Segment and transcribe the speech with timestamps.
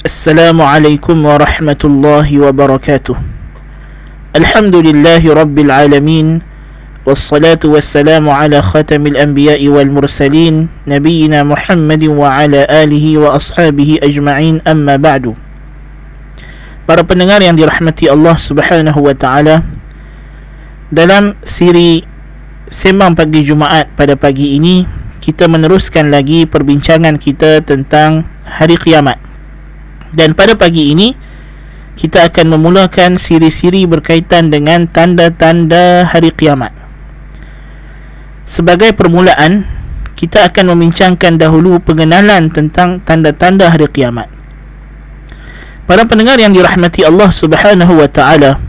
[0.00, 3.12] Assalamualaikum warahmatullahi wabarakatuh.
[3.20, 6.28] الله وبركاته الحمد لله رب العالمين
[7.04, 15.36] والصلاة والسلام على ختم الأنبياء والمرسلين نبينا محمد وعلى آله وأصحابه أجمعين أما بعد
[16.88, 19.68] Para pendengar yang dirahmati Allah subhanahu wa ta'ala
[20.88, 22.00] Dalam siri
[22.72, 24.80] Sembang pagi Jumaat pada pagi ini
[25.20, 29.29] Kita meneruskan lagi perbincangan kita tentang hari kiamat
[30.10, 31.14] dan pada pagi ini
[32.00, 36.72] kita akan memulakan siri-siri berkaitan dengan tanda-tanda hari kiamat.
[38.48, 39.68] Sebagai permulaan,
[40.16, 44.32] kita akan membincangkan dahulu pengenalan tentang tanda-tanda hari kiamat.
[45.84, 48.62] Para pendengar yang dirahmati Allah Subhanahu wa taala,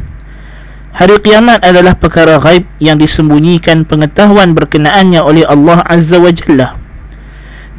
[0.92, 6.81] hari kiamat adalah perkara gaib yang disembunyikan pengetahuan berkenaannya oleh Allah Azza wa Jalla.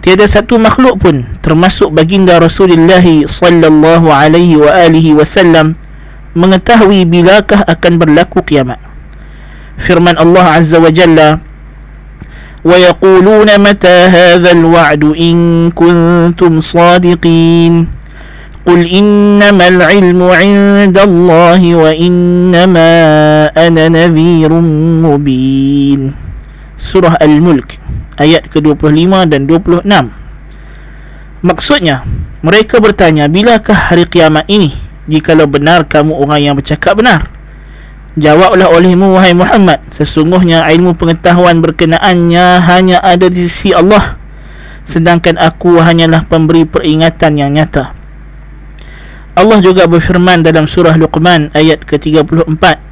[0.02, 5.78] Tiada satu makhluk pun termasuk baginda Rasulullah sallallahu alaihi wa alihi wasallam
[6.34, 8.82] mengetahui bilakah akan berlaku kiamat.
[9.78, 11.38] Firman Allah Azza wa Jalla
[12.62, 15.34] ويقولون متى هذا الوعد إن
[15.74, 17.74] كنتم صادقين
[18.66, 22.90] قل إنما العلم عند الله وإنما
[23.66, 24.50] أنا نذير
[25.02, 26.22] مبين
[26.82, 27.81] Surah Al-Mulk
[28.18, 29.86] ayat ke-25 dan 26
[31.42, 32.06] Maksudnya
[32.42, 34.74] mereka bertanya bilakah hari kiamat ini
[35.06, 37.28] jikalau benar kamu orang yang bercakap benar?
[38.12, 44.20] Jawablah olehmu wahai Muhammad Sesungguhnya ilmu pengetahuan berkenaannya hanya ada di sisi Allah
[44.82, 47.94] Sedangkan aku hanyalah pemberi peringatan yang nyata.
[49.32, 52.91] Allah juga berfirman dalam surah Luqman ayat ke-34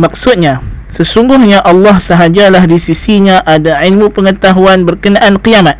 [0.00, 5.76] Maksudnya, sesungguhnya Allah sahajalah di sisinya ada ilmu pengetahuan berkenaan kiamat.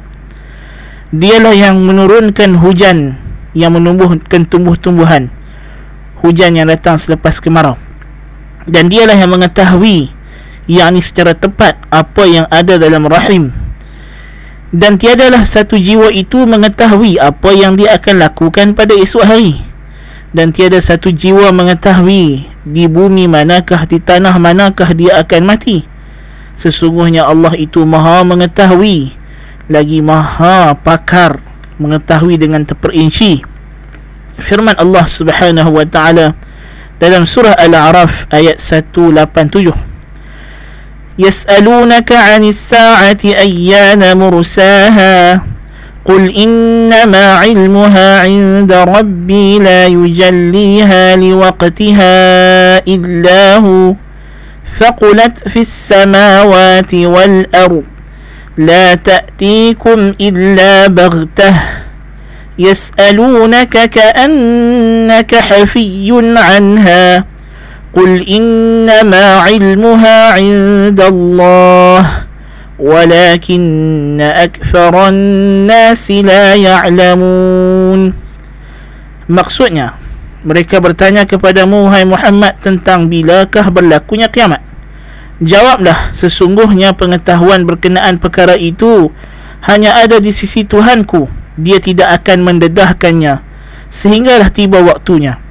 [1.12, 3.16] Dialah yang menurunkan hujan
[3.52, 5.28] yang menumbuhkan tumbuh-tumbuhan.
[6.20, 7.76] Hujan yang datang selepas kemarau.
[8.68, 10.12] Dan dialah yang mengetahui
[10.70, 13.50] yakni secara tepat apa yang ada dalam rahim.
[14.72, 19.60] Dan tiadalah satu jiwa itu mengetahui apa yang dia akan lakukan pada esok hari.
[20.32, 25.82] Dan tiada satu jiwa mengetahui di bumi manakah di tanah manakah dia akan mati?
[26.54, 29.14] Sesungguhnya Allah itu maha mengetahui
[29.66, 31.42] lagi maha pakar
[31.82, 33.42] mengetahui dengan terperinci.
[34.38, 36.38] Firman Allah Subhanahu wa taala
[37.02, 39.74] dalam surah Al-A'raf ayat 187
[41.18, 45.51] Yas'alunaka 'anis sa'ati ayyana mursaha
[46.04, 52.16] قل إنما علمها عند ربي لا يجليها لوقتها
[52.78, 53.94] إلا هو
[54.78, 57.82] ثقلت في السماوات والأرض
[58.58, 61.54] لا تأتيكم إلا بغته
[62.58, 67.24] يسألونك كأنك حفي عنها
[67.94, 72.06] قل إنما علمها عند الله
[72.81, 78.01] ولكن أكثر الناس لا يعلمون
[79.27, 79.97] Maksudnya
[80.45, 84.63] Mereka bertanya kepadamu Hai Muhammad tentang bilakah berlakunya kiamat
[85.41, 89.11] Jawablah Sesungguhnya pengetahuan berkenaan perkara itu
[89.65, 91.27] Hanya ada di sisi Tuhanku
[91.57, 93.41] Dia tidak akan mendedahkannya
[93.89, 95.41] Sehinggalah tiba waktunya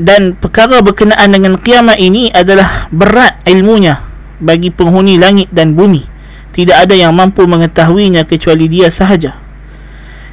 [0.00, 4.00] dan perkara berkenaan dengan kiamat ini adalah berat ilmunya
[4.39, 6.03] bagi penghuni langit dan bumi.
[6.55, 9.35] Tidak ada yang mampu mengetahuinya kecuali dia sahaja.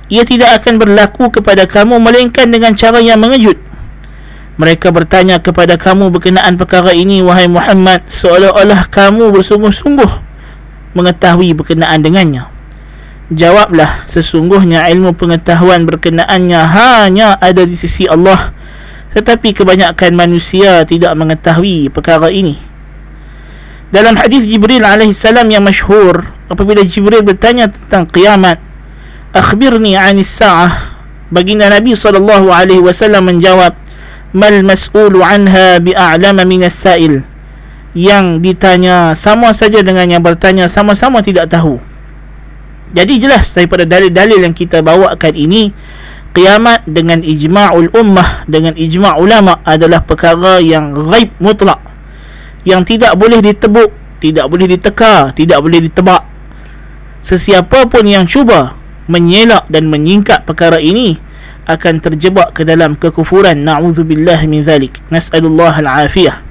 [0.06, 3.58] Ia tidak akan berlaku kepada kamu melainkan dengan cara yang mengejut.
[4.60, 10.12] Mereka bertanya kepada kamu berkenaan perkara ini wahai Muhammad seolah-olah kamu bersungguh-sungguh
[10.93, 12.46] mengetahui berkenaan dengannya.
[13.32, 18.52] Jawablah sesungguhnya ilmu pengetahuan berkenaannya hanya ada di sisi Allah
[19.12, 22.71] tetapi kebanyakan manusia tidak mengetahui perkara ini
[23.93, 28.56] dalam hadis Jibril alaihi salam yang masyhur apabila Jibril bertanya tentang kiamat
[29.37, 30.97] akhbirni anis sa'ah?
[31.29, 33.77] Baginda Nabi sallallahu alaihi wasallam menjawab
[34.33, 37.21] mal mas'ulu anha bi'a'lama min as-sa'il
[37.93, 41.77] yang ditanya sama saja dengan yang bertanya sama-sama tidak tahu.
[42.97, 45.73] Jadi jelas daripada dalil-dalil yang kita bawakan ini
[46.33, 51.92] kiamat dengan ijma'ul ummah dengan ijma' ulama adalah perkara yang ghaib mutlak
[52.62, 53.91] yang tidak boleh ditebuk
[54.23, 56.23] tidak boleh diteka tidak boleh ditebak.
[57.23, 58.75] Sesiapa pun yang cuba
[59.11, 61.19] menyelak dan menyingkap perkara ini
[61.67, 63.62] akan terjebak ke dalam kekufuran.
[63.62, 64.99] Na'udzubillah min zalik.
[65.11, 66.43] Nas'alullah al-afiyah.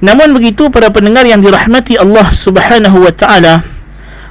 [0.00, 3.80] Namun begitu para pendengar yang dirahmati Allah subhanahu wa ta'ala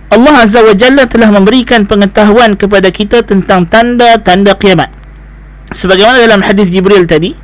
[0.10, 4.90] Allah Azza wa Jalla telah memberikan pengetahuan kepada kita tentang tanda-tanda kiamat.
[5.70, 7.38] Sebagaimana dalam hadis Jibril tadi,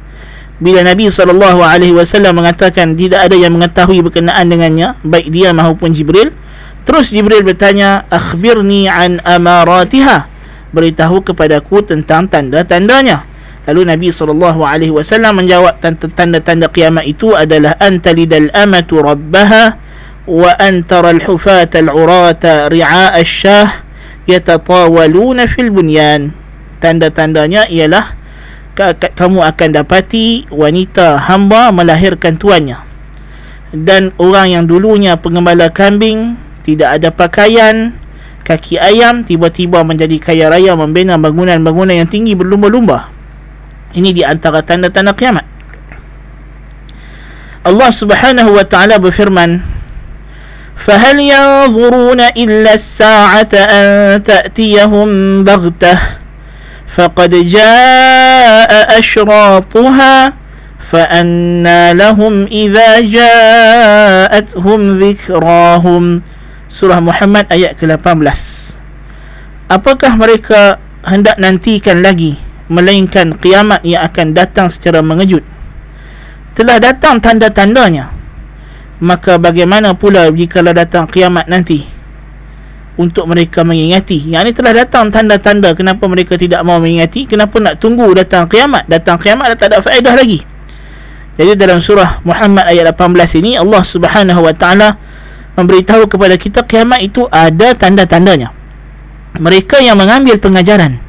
[0.55, 5.91] bila Nabi sallallahu alaihi wasallam mengatakan tidak ada yang mengetahui berkenaan dengannya baik dia maupun
[5.91, 6.31] Jibril
[6.87, 10.31] terus Jibril bertanya akhbirni an amaratiha?
[10.75, 13.23] Beritahu kepadaku tentang tanda-tandanya.
[13.65, 15.81] Lalu Nabi sallallahu alaihi wasallam menjawab
[16.13, 19.79] tanda-tanda kiamat itu adalah antalidal amatu rabbaha
[20.29, 23.81] wa antara alhufat alurata ria'a asyah
[24.29, 26.29] yatatawaluna fil bunyan.
[26.77, 28.13] Tanda-tandanya ialah
[29.16, 32.80] kamu akan dapati wanita hamba melahirkan tuannya
[33.70, 36.34] dan orang yang dulunya pengembala kambing
[36.64, 37.94] tidak ada pakaian
[38.42, 43.12] kaki ayam tiba-tiba menjadi kaya raya membina bangunan-bangunan yang tinggi berlumba-lumba
[43.94, 45.46] ini di antara tanda-tanda kiamat
[47.60, 49.80] Allah Subhanahu wa taala berfirman
[50.80, 53.84] فهل ينظرون إلا الساعة أن
[54.24, 55.08] تأتيهم
[55.44, 55.94] بغتة
[56.94, 60.16] فقد جاء أشراطها
[60.90, 66.04] فأنى لهم إذا جاءتهم ذكراهم
[66.70, 68.22] Surah Muhammad ayat ke-18
[69.66, 72.38] Apakah mereka hendak nantikan lagi
[72.70, 75.42] Melainkan kiamat yang akan datang secara mengejut
[76.54, 78.20] Telah datang tanda-tandanya
[79.00, 81.88] maka bagaimana pula jika datang kiamat nanti
[82.95, 84.31] Untuk mereka mengingati.
[84.31, 88.87] Yang ini telah datang tanda-tanda kenapa mereka tidak mau mengingati kenapa nak tunggu datang kiamat.
[88.87, 90.39] Datang kiamat dah tak ada faedah lagi.
[91.35, 94.95] Jadi dalam surah Muhammad ayat 18 ini Allah subhanahu wa ta'ala
[95.59, 98.55] memberitahu kepada kita kiamat itu ada tanda-tandanya.
[99.35, 101.03] Mereka yang mengambil pengajaran.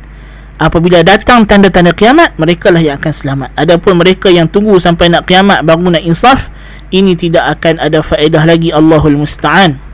[0.58, 3.54] Apabila datang tanda-tanda kiamat mereka lah yang akan selamat.
[3.54, 6.50] Adapun mereka yang tunggu sampai nak kiamat baru nak insaf
[6.90, 8.74] ini tidak akan ada faedah lagi.
[8.74, 9.85] Allahul Musta'an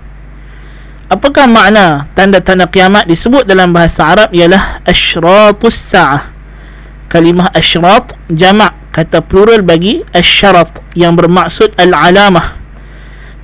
[1.13, 6.33] apakah makna tanda-tanda kiamat disebut dalam bahasa Arab ialah asyratus sa'ah?
[7.13, 12.57] Kalimah asyrat jamak kata plural bagi asyarat yang bermaksud al-alamah.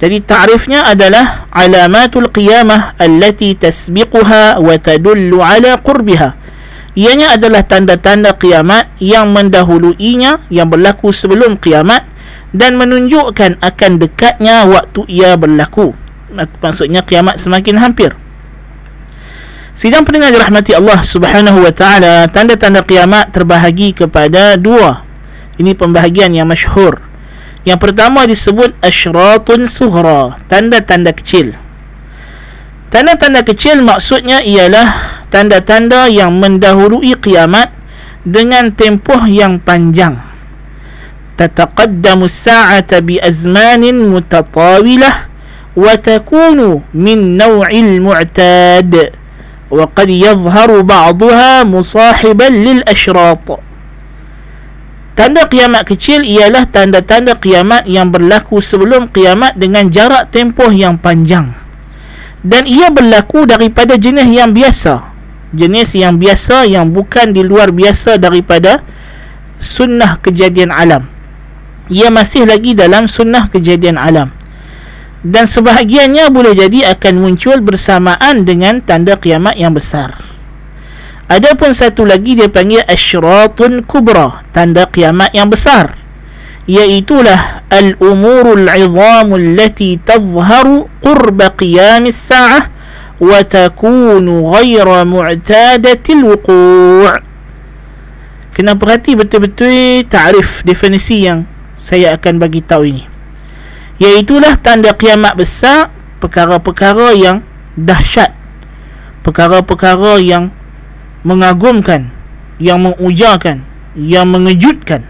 [0.01, 6.49] Jadi ta'rifnya adalah alamatul qiyamah allati tasbiquha wa tadullu ala qurbiha.
[6.97, 12.09] Ianya adalah tanda-tanda kiamat yang mendahuluinya yang berlaku sebelum kiamat
[12.57, 18.13] dan menunjukkan akan dekatnya waktu ia berlaku maksudnya kiamat semakin hampir.
[19.79, 25.07] Sidang pendengar dirahmati Allah Subhanahu wa taala, tanda-tanda kiamat terbahagi kepada dua.
[25.55, 26.99] Ini pembahagian yang masyhur.
[27.63, 31.55] Yang pertama disebut asyratun sughra, tanda-tanda kecil.
[32.89, 37.71] Tanda-tanda kecil maksudnya ialah tanda-tanda yang mendahului kiamat
[38.25, 40.19] dengan tempoh yang panjang.
[41.39, 45.28] Tataqaddamu as-sa'ata bi azmanin mutatawilah
[45.78, 46.60] وتكون
[46.94, 48.94] من نوع المعتاد
[49.72, 53.48] وقد يظهر بعضها مصاحبا للأشراط
[55.14, 61.54] Tanda kiamat kecil ialah tanda-tanda kiamat yang berlaku sebelum kiamat dengan jarak tempoh yang panjang.
[62.42, 65.06] Dan ia berlaku daripada jenis yang biasa.
[65.54, 68.82] Jenis yang biasa yang bukan di luar biasa daripada
[69.64, 71.08] sunnah kejadian alam
[71.88, 74.36] ia masih lagi dalam sunnah kejadian alam
[75.27, 80.15] dan sebahagiannya boleh jadi akan muncul bersamaan dengan tanda kiamat yang besar.
[81.29, 85.93] Adapun satu lagi dia panggil asyratun kubra tanda kiamat yang besar.
[86.69, 92.65] Iaitulah al-umurul izamu allati tazharu qurba qiyamis sa'ah
[93.19, 97.19] wa takunu ghayra mu'tadatil wuqu'
[98.53, 103.18] kena perhati betul-betul ta'rif definisi yang saya akan bagi tahu ini
[103.99, 105.91] iaitulah tanda kiamat besar
[106.23, 107.43] perkara-perkara yang
[107.79, 108.35] dahsyat
[109.23, 110.51] perkara-perkara yang
[111.23, 112.11] mengagumkan
[112.59, 115.03] yang mengujarkan yang mengejutkan.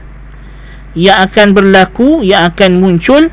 [0.97, 3.29] Yang akan berlaku yang akan muncul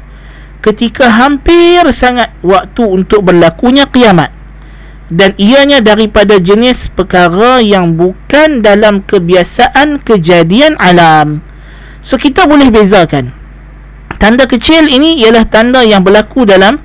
[0.59, 4.35] ketika hampir sangat waktu untuk berlakunya kiamat.
[5.05, 11.45] Dan ianya daripada jenis perkara yang bukan dalam kebiasaan kejadian alam.
[12.01, 13.44] So kita boleh bezakan
[14.15, 16.79] Tanda kecil ini ialah tanda yang berlaku dalam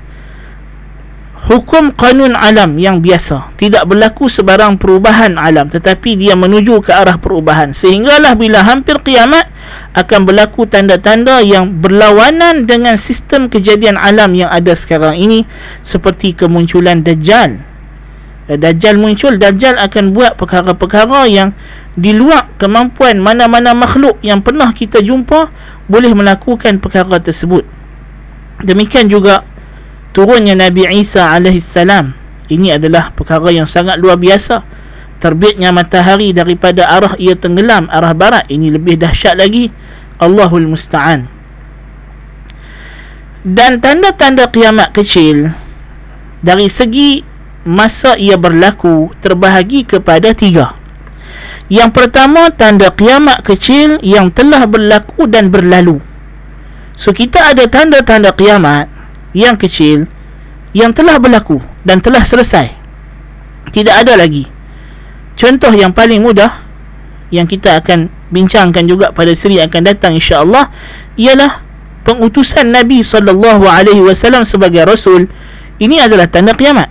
[1.49, 3.55] hukum kanun alam yang biasa.
[3.57, 7.73] Tidak berlaku sebarang perubahan alam tetapi dia menuju ke arah perubahan.
[7.73, 9.49] Sehinggalah bila hampir kiamat
[9.97, 15.49] akan berlaku tanda-tanda yang berlawanan dengan sistem kejadian alam yang ada sekarang ini
[15.81, 17.63] seperti kemunculan dajjal.
[18.51, 21.55] Eh, dajjal muncul dajjal akan buat perkara-perkara yang
[21.95, 25.51] di luar kemampuan mana-mana makhluk yang pernah kita jumpa
[25.91, 27.67] boleh melakukan perkara tersebut.
[28.63, 29.43] Demikian juga
[30.15, 32.21] turunnya Nabi Isa alaihissalam
[32.51, 34.67] ini adalah perkara yang sangat luar biasa.
[35.23, 38.51] Terbitnya matahari daripada arah ia tenggelam arah barat.
[38.51, 39.71] Ini lebih dahsyat lagi.
[40.19, 41.31] Allahul Musta'an.
[43.41, 45.49] Dan tanda-tanda kiamat kecil
[46.45, 47.25] dari segi
[47.65, 50.77] masa ia berlaku terbahagi kepada tiga
[51.71, 56.03] yang pertama tanda kiamat kecil yang telah berlaku dan berlalu.
[56.99, 58.91] So kita ada tanda-tanda kiamat
[59.31, 60.11] yang kecil
[60.75, 62.75] yang telah berlaku dan telah selesai.
[63.71, 64.51] Tidak ada lagi.
[65.39, 66.51] Contoh yang paling mudah
[67.31, 70.75] yang kita akan bincangkan juga pada seri akan datang insya-Allah
[71.15, 71.63] ialah
[72.03, 75.31] pengutusan Nabi sallallahu alaihi wasallam sebagai rasul.
[75.79, 76.91] Ini adalah tanda kiamat.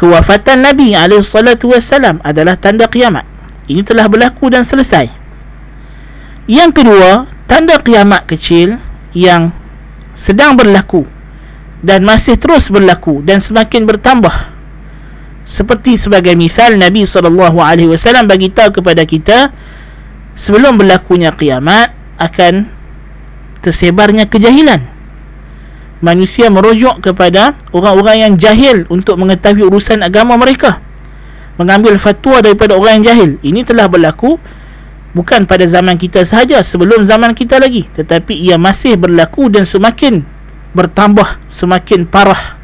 [0.00, 3.28] Kewafatan Nabi alaihi salatu wasallam adalah tanda kiamat
[3.70, 5.06] ini telah berlaku dan selesai.
[6.50, 8.82] Yang kedua tanda kiamat kecil
[9.14, 9.54] yang
[10.18, 11.06] sedang berlaku
[11.80, 14.34] dan masih terus berlaku dan semakin bertambah.
[15.46, 17.50] Seperti sebagai misal Nabi SAW
[18.26, 19.50] bagi tahu kepada kita
[20.34, 22.70] sebelum berlakunya kiamat akan
[23.62, 24.82] tersebarnya kejahilan.
[26.00, 30.80] Manusia merujuk kepada orang-orang yang jahil untuk mengetahui urusan agama mereka
[31.60, 33.30] mengambil fatwa daripada orang yang jahil.
[33.44, 34.40] Ini telah berlaku
[35.12, 37.84] bukan pada zaman kita sahaja sebelum zaman kita lagi.
[37.92, 40.24] Tetapi ia masih berlaku dan semakin
[40.72, 42.56] bertambah semakin parah.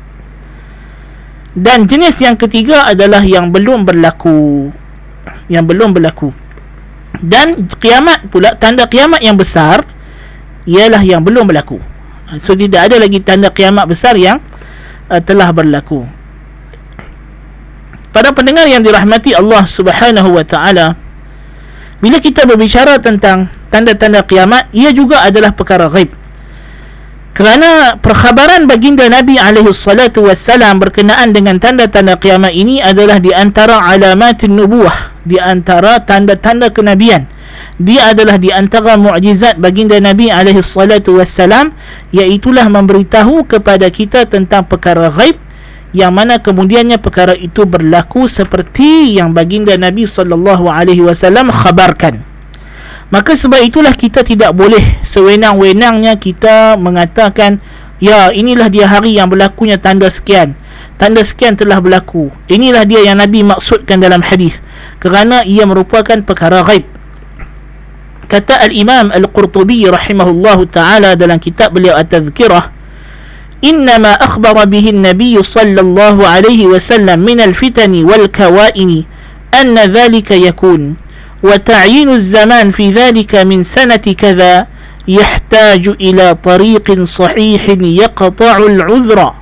[1.52, 4.72] Dan jenis yang ketiga adalah yang belum berlaku
[5.52, 6.32] yang belum berlaku.
[7.20, 9.84] Dan kiamat pula tanda kiamat yang besar
[10.64, 11.80] ialah yang belum berlaku.
[12.40, 14.40] So tidak ada lagi tanda kiamat besar yang
[15.12, 16.04] uh, telah berlaku
[18.16, 20.96] para pendengar yang dirahmati Allah Subhanahu wa taala
[22.00, 26.16] bila kita berbicara tentang tanda-tanda kiamat ia juga adalah perkara ghaib
[27.36, 33.76] kerana perkhabaran baginda Nabi alaihi salatu wassalam berkenaan dengan tanda-tanda kiamat ini adalah di antara
[33.76, 37.28] alamat nubuah, di antara tanda-tanda kenabian.
[37.76, 41.76] Dia adalah di antara mukjizat baginda Nabi alaihi salatu wassalam
[42.08, 45.36] iaitu memberitahu kepada kita tentang perkara ghaib
[45.96, 52.20] yang mana kemudiannya perkara itu berlaku seperti yang baginda Nabi sallallahu alaihi wasallam khabarkan.
[53.08, 57.62] Maka sebab itulah kita tidak boleh sewenang-wenangnya kita mengatakan
[57.96, 60.52] Ya inilah dia hari yang berlakunya tanda sekian.
[61.00, 62.28] Tanda sekian telah berlaku.
[62.48, 64.60] Inilah dia yang Nabi maksudkan dalam hadis.
[65.00, 66.84] Kerana ia merupakan perkara ghaib.
[68.26, 72.74] Kata Al-Imam Al-Qurtubi rahimahullahu ta'ala dalam kitab beliau At-Tazkirah
[73.64, 79.04] إنما أخبر به النبي صلى الله عليه وسلم من الفتن والكوائن
[79.60, 80.96] أن ذلك يكون
[81.42, 84.66] وتعيين الزمان في ذلك من سنة كذا
[85.08, 89.32] يحتاج إلى طريق صحيح يقطع العذر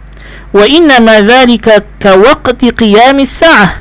[0.54, 3.74] وإنما ذلك كوقت قيام الساعة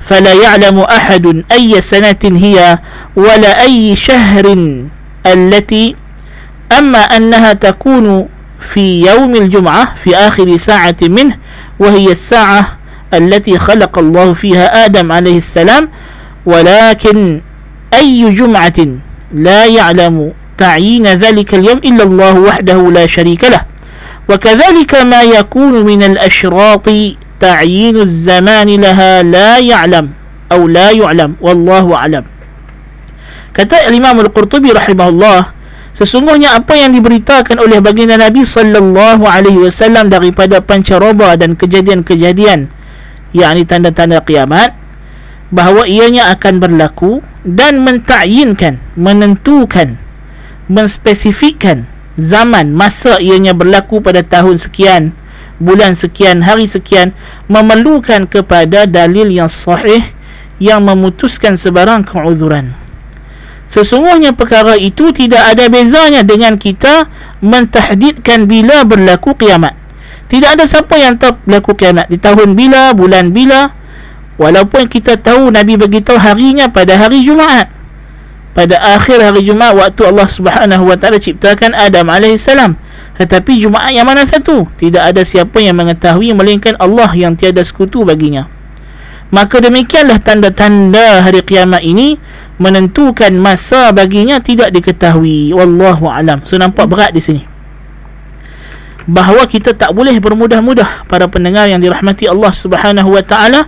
[0.00, 2.78] فلا يعلم أحد أي سنة هي
[3.16, 4.76] ولا أي شهر
[5.26, 5.96] التي
[6.78, 8.28] أما أنها تكون
[8.60, 11.36] في يوم الجمعة في آخر ساعة منه
[11.78, 12.78] وهي الساعة
[13.14, 15.88] التي خلق الله فيها آدم عليه السلام.
[16.46, 17.40] ولكن
[17.94, 18.78] أي جمعة
[19.34, 23.62] لا يعلم تعيين ذلك اليوم إلا الله وحده لا شريك له.
[24.28, 26.88] وكذلك ما يكون من الأشراط
[27.40, 30.10] تعيين الزمان لها لا يعلم
[30.52, 32.24] أو لا يعلم والله أعلم.
[33.50, 35.50] kata Imam Al-Qurtubi rahimahullah
[36.00, 42.72] sesungguhnya apa yang diberitakan oleh baginda Nabi sallallahu alaihi wasallam daripada pancaroba dan kejadian-kejadian
[43.36, 44.72] yakni tanda-tanda kiamat
[45.52, 50.00] bahawa ianya akan berlaku dan mentakyinkan, menentukan,
[50.72, 51.84] menspesifikkan
[52.16, 55.12] zaman masa ianya berlaku pada tahun sekian,
[55.60, 57.12] bulan sekian, hari sekian
[57.44, 60.00] memerlukan kepada dalil yang sahih
[60.56, 62.79] yang memutuskan sebarang keuzuran.
[63.70, 67.06] Sesungguhnya perkara itu tidak ada bezanya dengan kita
[67.38, 69.78] mentahdidkan bila berlaku kiamat.
[70.26, 73.78] Tidak ada siapa yang tahu berlaku kiamat di tahun bila, bulan bila,
[74.40, 77.68] Walaupun kita tahu Nabi beritahu harinya pada hari Jumaat.
[78.50, 82.74] pada akhir hari Jumaat waktu Allah Subhanahu wa taala ciptakan Adam alaihi salam
[83.14, 88.02] tetapi Jumaat yang mana satu tidak ada siapa yang mengetahui melainkan Allah yang tiada sekutu
[88.02, 88.50] baginya
[89.30, 92.18] maka demikianlah tanda-tanda hari kiamat ini
[92.60, 95.54] menentukan masa baginya tidak diketahui.
[95.56, 96.42] Wallahu alam.
[96.44, 97.42] So nampak berat di sini.
[99.08, 103.66] Bahawa kita tak boleh bermudah-mudah para pendengar yang dirahmati Allah Subhanahu wa taala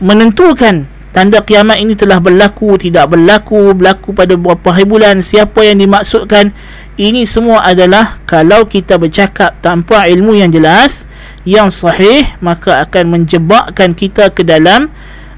[0.00, 5.82] menentukan tanda kiamat ini telah berlaku tidak berlaku berlaku pada beberapa hari bulan siapa yang
[5.82, 6.54] dimaksudkan
[6.98, 11.06] ini semua adalah kalau kita bercakap tanpa ilmu yang jelas
[11.46, 14.90] yang sahih maka akan menjebakkan kita ke dalam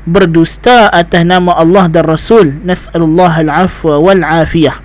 [0.09, 2.65] berdusta atas nama Allah dan Rasul.
[2.65, 4.81] Nas'alullah al-afwa wal-afiyah.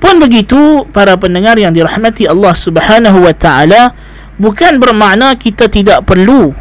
[0.00, 3.92] Pun begitu para pendengar yang dirahmati Allah Subhanahu wa taala
[4.40, 6.56] bukan bermakna kita tidak perlu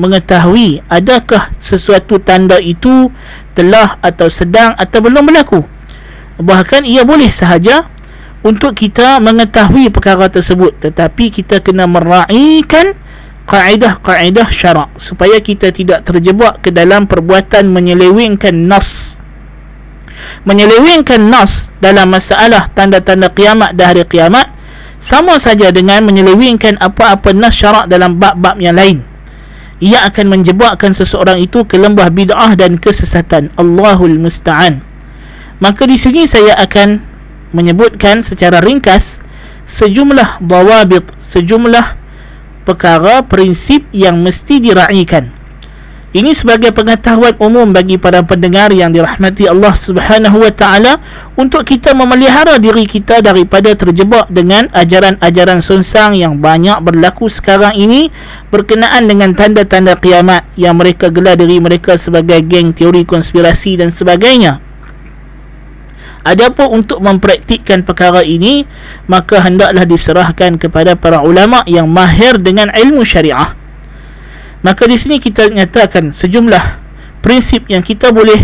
[0.00, 3.12] mengetahui adakah sesuatu tanda itu
[3.52, 5.60] telah atau sedang atau belum berlaku.
[6.40, 7.88] Bahkan ia boleh sahaja
[8.46, 10.78] untuk kita mengetahui perkara tersebut.
[10.78, 12.94] Tetapi kita kena meraihkan
[13.50, 19.18] kaedah-kaedah syarak supaya kita tidak terjebak ke dalam perbuatan menyelewengkan nas.
[20.46, 24.54] Menyelewengkan nas dalam masalah tanda-tanda kiamat dan hari kiamat
[25.02, 29.02] sama saja dengan menyelewengkan apa-apa nas syarak dalam bab-bab yang lain.
[29.76, 33.52] Ia akan menjebakkan seseorang itu ke lembah bid'ah dan kesesatan.
[33.60, 34.80] Allahul Musta'an.
[35.60, 37.15] Maka di sini saya akan
[37.56, 39.24] menyebutkan secara ringkas
[39.64, 41.96] sejumlah dawabit sejumlah
[42.68, 45.32] perkara prinsip yang mesti diraihkan
[46.16, 50.96] ini sebagai pengetahuan umum bagi para pendengar yang dirahmati Allah Subhanahu wa taala
[51.36, 58.08] untuk kita memelihara diri kita daripada terjebak dengan ajaran-ajaran sonsang yang banyak berlaku sekarang ini
[58.48, 64.64] berkenaan dengan tanda-tanda kiamat yang mereka gelar diri mereka sebagai geng teori konspirasi dan sebagainya.
[66.26, 68.66] Adapun untuk mempraktikkan perkara ini
[69.06, 73.54] maka hendaklah diserahkan kepada para ulama yang mahir dengan ilmu syariah.
[74.66, 76.82] Maka di sini kita nyatakan sejumlah
[77.22, 78.42] prinsip yang kita boleh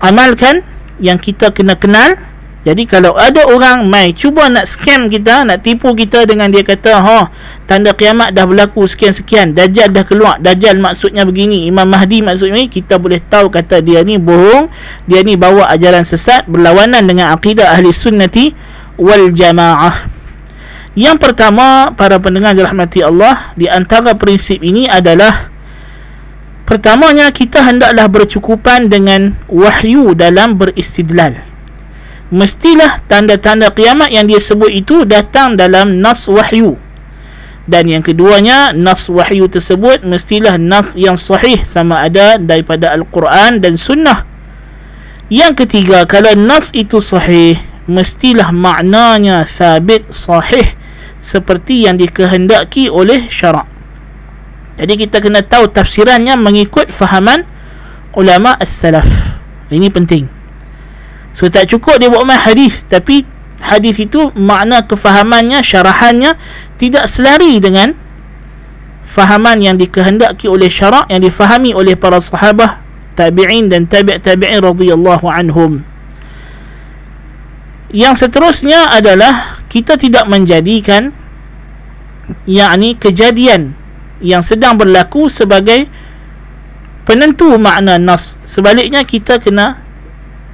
[0.00, 0.64] amalkan
[0.96, 2.16] yang kita kena kenal
[2.62, 6.94] jadi kalau ada orang mai cuba nak scam kita, nak tipu kita dengan dia kata,
[6.94, 7.20] "Ha,
[7.66, 10.38] tanda kiamat dah berlaku sekian-sekian, dajjal dah keluar.
[10.38, 14.70] Dajjal maksudnya begini, Imam Mahdi maksudnya ini." Kita boleh tahu kata dia ni bohong,
[15.10, 18.54] dia ni bawa ajaran sesat berlawanan dengan akidah ahli sunnati
[18.94, 20.06] wal jamaah.
[20.94, 25.50] Yang pertama para pendengar dirahmati Allah di antara prinsip ini adalah
[26.62, 31.51] pertamanya kita hendaklah bercukupan dengan wahyu dalam beristidlal.
[32.32, 36.80] Mestilah tanda-tanda kiamat yang dia sebut itu datang dalam nas wahyu.
[37.68, 43.76] Dan yang keduanya nas wahyu tersebut mestilah nas yang sahih sama ada daripada al-Quran dan
[43.76, 44.24] sunnah.
[45.28, 50.72] Yang ketiga kalau nas itu sahih mestilah maknanya sabit sahih
[51.20, 53.68] seperti yang dikehendaki oleh syarak.
[54.80, 57.44] Jadi kita kena tahu tafsirannya mengikut fahaman
[58.16, 59.04] ulama as-salaf.
[59.68, 60.41] Ini penting.
[61.32, 63.24] So tak cukup dia buat main hadis tapi
[63.62, 66.36] hadis itu makna kefahamannya, syarahannya
[66.76, 67.96] tidak selari dengan
[69.06, 72.80] fahaman yang dikehendaki oleh syarak yang difahami oleh para sahabat
[73.14, 75.84] tabi'in dan tabi' tabi'in radhiyallahu anhum.
[77.92, 81.12] Yang seterusnya adalah kita tidak menjadikan
[82.48, 83.76] yakni kejadian
[84.24, 85.92] yang sedang berlaku sebagai
[87.04, 88.40] penentu makna nas.
[88.48, 89.84] Sebaliknya kita kena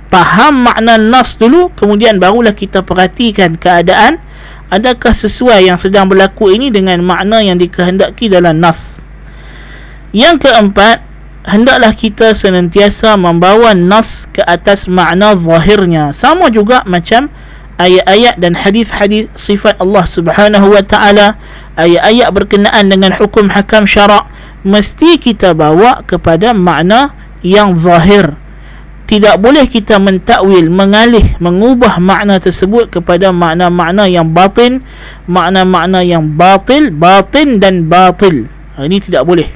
[0.08, 4.20] faham makna nas dulu kemudian barulah kita perhatikan keadaan
[4.68, 9.00] adakah sesuai yang sedang berlaku ini dengan makna yang dikehendaki dalam nas.
[10.12, 11.04] Yang keempat,
[11.44, 16.12] hendaklah kita senantiasa membawa nas ke atas makna zahirnya.
[16.16, 17.28] Sama juga macam
[17.76, 21.36] ayat-ayat dan hadis-hadis sifat Allah Subhanahu wa taala.
[21.76, 24.28] Ayat-ayat berkenaan dengan hukum hakam syarak
[24.64, 28.34] mesti kita bawa kepada makna yang zahir
[29.08, 34.84] tidak boleh kita mentakwil mengalih mengubah makna tersebut kepada makna-makna yang batin
[35.24, 38.44] makna-makna yang batil batin dan batil.
[38.76, 39.48] Ha, ini tidak boleh.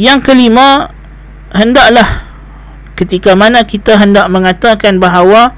[0.00, 0.96] Yang kelima
[1.52, 2.24] hendaklah
[2.96, 5.52] ketika mana kita hendak mengatakan bahawa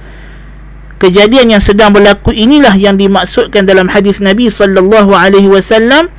[0.99, 6.11] kejadian yang sedang berlaku inilah yang dimaksudkan dalam hadis Nabi sallallahu alaihi wasallam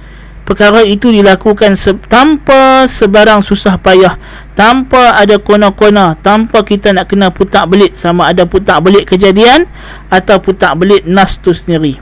[0.44, 4.20] perkara itu dilakukan se- tanpa sebarang susah payah
[4.54, 9.66] tanpa ada kona-kona tanpa kita nak kena putak belit sama ada putak belit kejadian
[10.12, 11.98] atau putak belit nas tu sendiri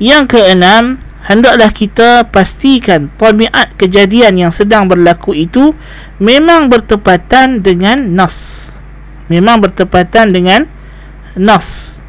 [0.00, 5.72] yang keenam hendaklah kita pastikan tabiat kejadian yang sedang berlaku itu
[6.20, 8.70] memang bertepatan dengan nas.
[9.32, 10.68] memang bertepatan dengan
[11.36, 12.00] nas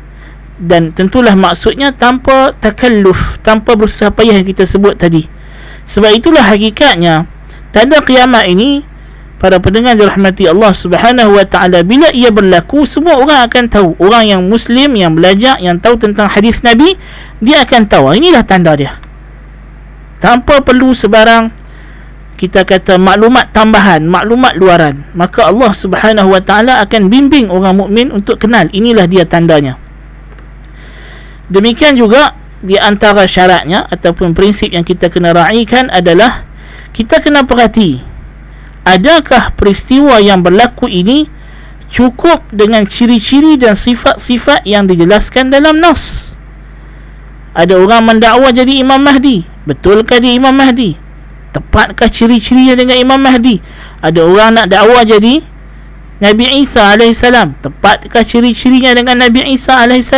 [0.56, 5.28] dan tentulah maksudnya tanpa takalluf tanpa berusaha payah yang kita sebut tadi.
[5.86, 7.28] Sebab itulah hakikatnya
[7.76, 8.88] tanda kiamat ini
[9.36, 13.90] para pendengar dirahmati Allah Subhanahu wa taala bila ia berlaku semua orang akan tahu.
[14.00, 16.96] Orang yang muslim yang belajar yang tahu tentang hadis nabi
[17.44, 18.16] dia akan tahu.
[18.16, 18.96] Inilah tanda dia.
[20.24, 21.52] Tanpa perlu sebarang
[22.40, 28.08] kita kata maklumat tambahan maklumat luaran maka Allah Subhanahu wa taala akan bimbing orang mukmin
[28.16, 28.72] untuk kenal.
[28.72, 29.85] Inilah dia tandanya
[31.52, 32.34] Demikian juga
[32.66, 36.48] di antara syaratnya ataupun prinsip yang kita kena raikan adalah
[36.96, 38.16] kita kena perhati
[38.86, 41.28] adakah peristiwa yang berlaku ini
[41.90, 46.34] cukup dengan ciri-ciri dan sifat-sifat yang dijelaskan dalam nas.
[47.58, 49.44] Ada orang mendakwa jadi Imam Mahdi.
[49.66, 50.94] Betulkah dia Imam Mahdi?
[51.56, 53.64] Tepatkah ciri-cirinya dengan Imam Mahdi?
[54.04, 55.42] Ada orang nak dakwa jadi
[56.20, 57.24] Nabi Isa AS.
[57.64, 60.12] Tepatkah ciri-cirinya dengan Nabi Isa AS?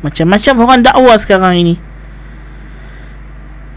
[0.00, 1.74] Macam-macam orang dakwah sekarang ini.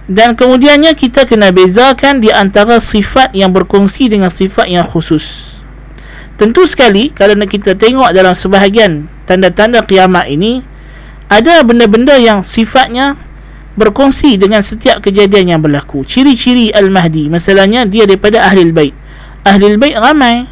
[0.04, 5.60] Dan kemudiannya kita kena bezakan di antara sifat yang berkongsi dengan sifat yang khusus.
[6.36, 10.66] Tentu sekali kalau kita tengok dalam sebahagian tanda-tanda kiamat ini
[11.32, 13.16] ada benda-benda yang sifatnya
[13.80, 16.04] berkongsi dengan setiap kejadian yang berlaku.
[16.04, 18.92] Ciri-ciri Al-Mahdi masalahnya dia daripada Ahli Bait.
[19.48, 20.46] Ahli Bait ramai.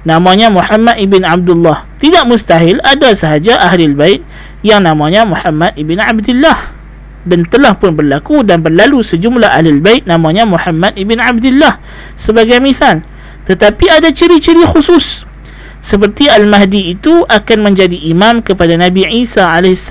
[0.00, 1.84] Namanya Muhammad ibn Abdullah.
[2.00, 4.24] Tidak mustahil ada sahaja Ahli Bait
[4.60, 6.78] yang namanya Muhammad ibn Abdullah.
[7.20, 11.76] Dan telah pun berlaku dan berlalu sejumlah ahli bait namanya Muhammad ibn Abdullah
[12.16, 13.04] sebagai misal.
[13.44, 15.28] Tetapi ada ciri-ciri khusus.
[15.84, 19.88] Seperti Al-Mahdi itu akan menjadi imam kepada Nabi Isa AS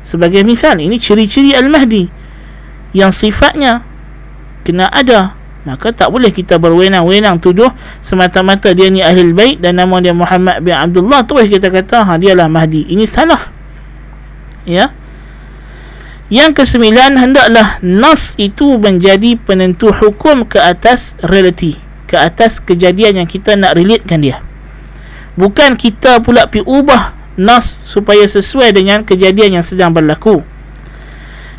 [0.00, 2.08] sebagai misal ini ciri-ciri Al-Mahdi
[2.96, 3.84] yang sifatnya
[4.64, 5.36] kena ada
[5.68, 7.68] maka tak boleh kita berwenang-wenang tuduh
[8.00, 11.28] semata-mata dia ni ahli bait dan nama dia Muhammad bin Abdullah.
[11.28, 12.88] Terus kita kata ha dialah Mahdi.
[12.88, 13.52] Ini salah.
[14.64, 14.92] Ya?
[16.32, 23.28] Yang kesembilan hendaklah nas itu menjadi penentu hukum ke atas realiti ke atas kejadian yang
[23.30, 24.42] kita nak relatekan dia.
[25.38, 30.42] Bukan kita pula pi ubah nas supaya sesuai dengan kejadian yang sedang berlaku.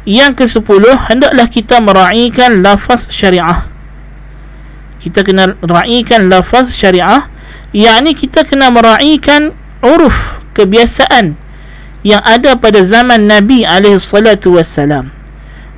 [0.03, 3.70] Yang ke sepuluh hendaklah kita meraihkan lafaz syariah
[5.01, 7.25] kita kena raikan lafaz syariah
[7.73, 11.33] yakni kita kena meraihkan uruf kebiasaan
[12.05, 15.09] yang ada pada zaman Nabi alaihi salatu wassalam.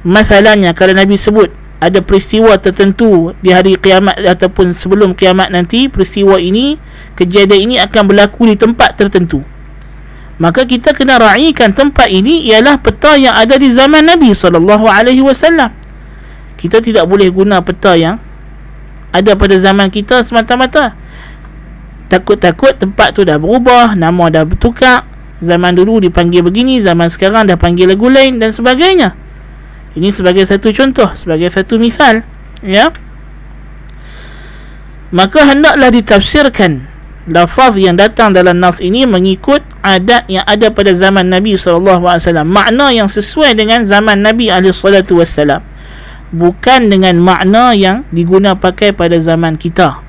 [0.03, 6.39] Masalahnya kalau Nabi sebut ada peristiwa tertentu di hari kiamat ataupun sebelum kiamat nanti peristiwa
[6.39, 6.79] ini
[7.15, 9.43] kejadian ini akan berlaku di tempat tertentu.
[10.39, 15.23] Maka kita kena raikan tempat ini ialah peta yang ada di zaman Nabi sallallahu alaihi
[15.23, 15.71] wasallam.
[16.59, 18.19] Kita tidak boleh guna peta yang
[19.13, 20.97] ada pada zaman kita semata-mata.
[22.09, 25.05] Takut-takut tempat tu dah berubah nama dah bertukar.
[25.43, 29.13] Zaman dulu dipanggil begini zaman sekarang dah panggil lagu lain dan sebagainya.
[29.93, 32.25] Ini sebagai satu contoh sebagai satu misal
[32.65, 32.89] ya.
[35.13, 36.89] Maka hendaklah ditafsirkan
[37.29, 42.01] lafaz yang datang dalam nas ini mengikut adat yang ada pada zaman Nabi SAW
[42.43, 45.72] makna yang sesuai dengan zaman Nabi SAW
[46.33, 50.01] bukan dengan makna yang diguna pakai pada zaman kita.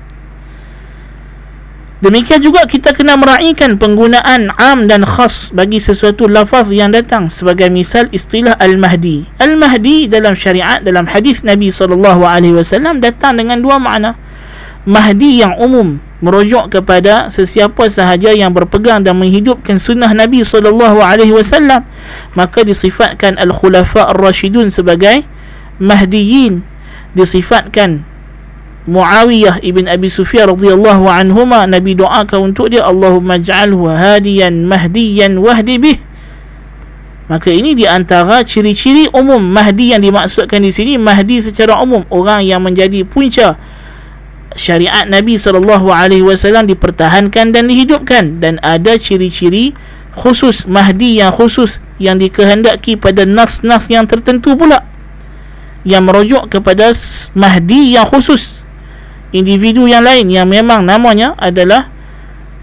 [2.03, 7.71] Demikian juga kita kena meraihkan penggunaan am dan khas bagi sesuatu lafaz yang datang sebagai
[7.71, 9.25] misal istilah Al-Mahdi.
[9.39, 12.19] Al-Mahdi dalam syariat dalam hadis Nabi SAW
[12.99, 14.19] datang dengan dua makna.
[14.85, 20.77] Mahdi yang umum merujuk kepada sesiapa sahaja yang berpegang dan menghidupkan sunnah Nabi SAW
[22.37, 25.25] maka disifatkan Al-Khulafa Ar-Rashidun sebagai
[25.79, 26.63] Mahdiyin
[27.15, 28.03] disifatkan
[28.85, 35.81] Muawiyah ibn Abi Sufyan radhiyallahu anhuma Nabi doakan untuk dia Allahumma ja'alhu hadiyan mahdiyan wahdi
[35.81, 35.97] bih.
[37.25, 41.01] Maka ini di antara ciri-ciri umum Mahdi yang dimaksudkan di sini.
[41.01, 43.57] Mahdi secara umum orang yang menjadi punca
[44.53, 48.37] syariat Nabi sallallahu alaihi wasallam dipertahankan dan dihidupkan.
[48.37, 49.73] Dan ada ciri-ciri
[50.13, 54.85] khusus Mahdi yang khusus yang dikehendaki pada nas-nas yang tertentu pula
[55.85, 56.91] yang merujuk kepada
[57.37, 58.59] Mahdi yang khusus.
[59.31, 61.93] Individu yang lain yang memang namanya adalah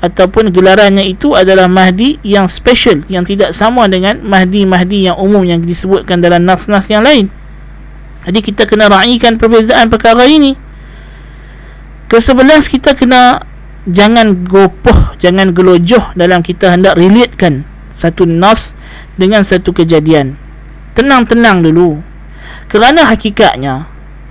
[0.03, 5.63] ataupun gelarannya itu adalah Mahdi yang special yang tidak sama dengan Mahdi-Mahdi yang umum yang
[5.63, 7.31] disebutkan dalam nas-nas yang lain.
[8.27, 10.59] Jadi kita kena raikan perbezaan perkara ini.
[12.11, 13.47] Kesebelas kita kena
[13.87, 17.63] jangan gopoh jangan gelojoh dalam kita hendak relatekan
[17.95, 18.75] satu nas
[19.15, 20.35] dengan satu kejadian.
[20.99, 22.12] Tenang-tenang dulu
[22.73, 23.85] kerana hakikatnya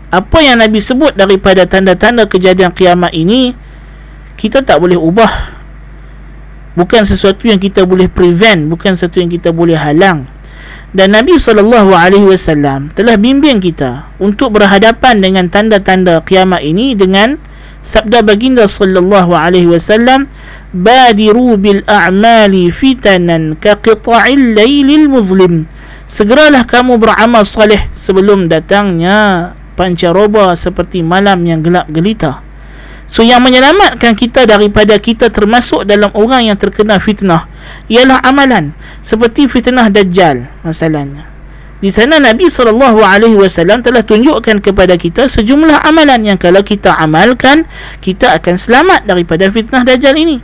[0.10, 3.54] apa yang Nabi sebut daripada tanda-tanda kejadian kiamat ini
[4.34, 5.62] kita tak boleh ubah.
[6.74, 10.26] Bukan sesuatu yang kita boleh prevent bukan sesuatu yang kita boleh halang.
[10.92, 17.40] Dan Nabi SAW telah bimbing kita untuk berhadapan dengan tanda-tanda kiamat ini dengan
[17.80, 20.28] sabda baginda sallallahu alaihi wasallam
[20.76, 25.70] badiru bil a'mali fitanan ka qita'il lailil muzlim
[26.12, 32.44] segeralah kamu beramal soleh sebelum datangnya pancaroba seperti malam yang gelap gelita
[33.12, 37.44] So yang menyelamatkan kita daripada kita termasuk dalam orang yang terkena fitnah
[37.92, 38.72] ialah amalan
[39.04, 41.28] seperti fitnah dajjal masalahnya.
[41.84, 47.68] Di sana Nabi SAW telah tunjukkan kepada kita sejumlah amalan yang kalau kita amalkan
[48.00, 50.40] kita akan selamat daripada fitnah dajjal ini.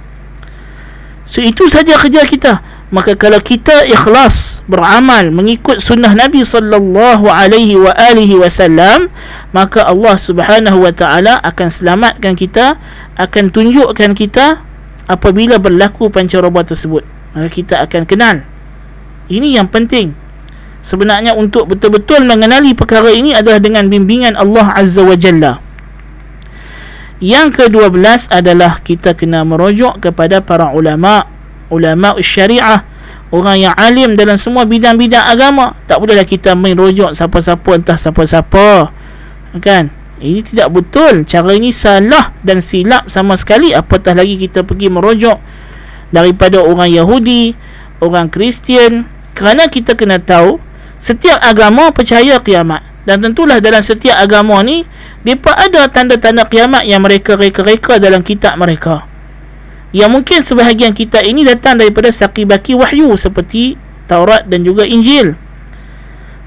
[1.24, 7.76] So itu saja kerja kita maka kalau kita ikhlas beramal mengikut sunnah Nabi sallallahu alaihi
[7.76, 9.12] wa alihi wasallam
[9.52, 12.80] maka Allah Subhanahu wa taala akan selamatkan kita
[13.20, 14.64] akan tunjukkan kita
[15.10, 17.02] apabila berlaku pancaroba tersebut.
[17.34, 18.36] Maka kita akan kenal.
[19.28, 20.14] Ini yang penting.
[20.84, 25.60] Sebenarnya untuk betul-betul mengenali perkara ini adalah dengan bimbingan Allah azza wa jalla.
[27.18, 31.37] Yang ke-12 adalah kita kena merujuk kepada para ulama'
[31.68, 32.84] ulama syariah
[33.32, 38.92] orang yang alim dalam semua bidang-bidang agama tak bolehlah kita main rujuk siapa-siapa entah siapa-siapa.
[39.58, 39.90] Kan?
[40.18, 41.26] Ini tidak betul.
[41.26, 43.74] Cara ini salah dan silap sama sekali.
[43.74, 45.38] Apatah lagi kita pergi merujuk
[46.10, 47.54] daripada orang Yahudi
[48.02, 49.06] orang Kristian?
[49.38, 50.58] Kerana kita kena tahu
[50.98, 52.82] setiap agama percaya kiamat.
[53.08, 54.84] Dan tentulah dalam setiap agama ni
[55.24, 59.08] mereka ada tanda-tanda kiamat yang mereka reka-reka dalam kitab mereka
[59.96, 65.36] yang mungkin sebahagian kita ini datang daripada sakibaki wahyu seperti Taurat dan juga Injil.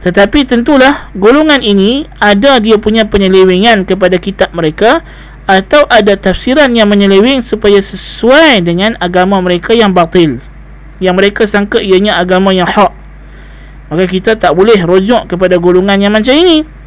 [0.01, 5.05] Tetapi tentulah golongan ini ada dia punya penyelewengan kepada kitab mereka
[5.45, 10.41] atau ada tafsiran yang menyeleweng supaya sesuai dengan agama mereka yang batil.
[11.01, 12.93] Yang mereka sangka ianya agama yang hak.
[13.93, 16.80] Maka kita tak boleh rujuk kepada golongan yang macam ini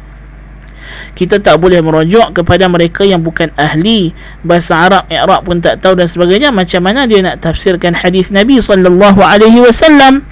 [1.16, 4.12] kita tak boleh merujuk kepada mereka yang bukan ahli.
[4.44, 6.52] Bahasa Arab, Arab pun tak tahu dan sebagainya.
[6.52, 10.22] Macam mana dia nak tafsirkan hadis Nabi sallallahu alaihi wasallam?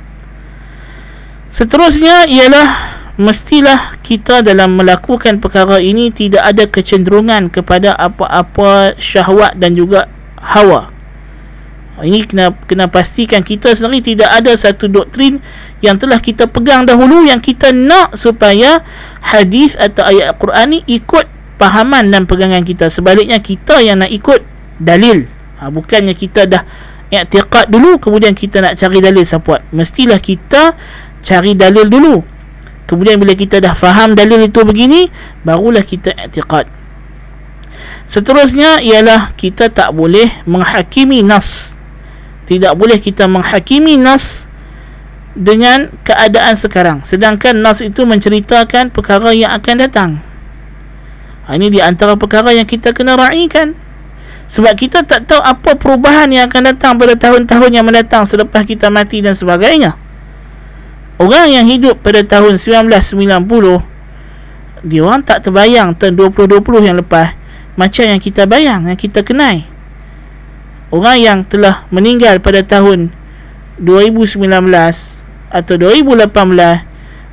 [1.53, 2.69] Seterusnya ialah
[3.17, 10.09] mestilah kita dalam melakukan perkara ini tidak ada kecenderungan kepada apa-apa syahwat dan juga
[10.41, 10.92] hawa
[12.01, 15.45] ini kena kena pastikan kita sendiri tidak ada satu doktrin
[15.85, 18.81] yang telah kita pegang dahulu yang kita nak supaya
[19.21, 21.29] hadis atau ayat Al-Quran ni ikut
[21.61, 22.89] pahaman dan pegangan kita.
[22.89, 24.41] Sebaliknya kita yang nak ikut
[24.81, 25.29] dalil.
[25.61, 26.65] Ha, bukannya kita dah
[27.13, 29.61] i'tiqad dulu kemudian kita nak cari dalil support.
[29.77, 30.73] Mestilah kita
[31.21, 32.25] cari dalil dulu.
[32.89, 35.13] Kemudian bila kita dah faham dalil itu begini,
[35.45, 36.65] barulah kita i'tiqad.
[38.09, 41.82] Seterusnya ialah kita tak boleh menghakimi nas
[42.49, 44.51] tidak boleh kita menghakimi nas
[45.33, 47.01] dengan keadaan sekarang.
[47.07, 50.11] Sedangkan nas itu menceritakan perkara yang akan datang.
[51.49, 53.75] Ha, ini di antara perkara yang kita kena raikan.
[54.53, 58.93] Sebab kita tak tahu apa perubahan yang akan datang pada tahun-tahun yang mendatang selepas kita
[58.93, 59.97] mati dan sebagainya.
[61.17, 63.93] Orang yang hidup pada tahun 1990
[64.83, 67.39] dia orang tak terbayang tahun 2020 yang lepas
[67.79, 69.72] macam yang kita bayang yang kita kenai
[70.93, 73.09] orang yang telah meninggal pada tahun
[73.81, 74.45] 2019
[75.49, 76.29] atau 2018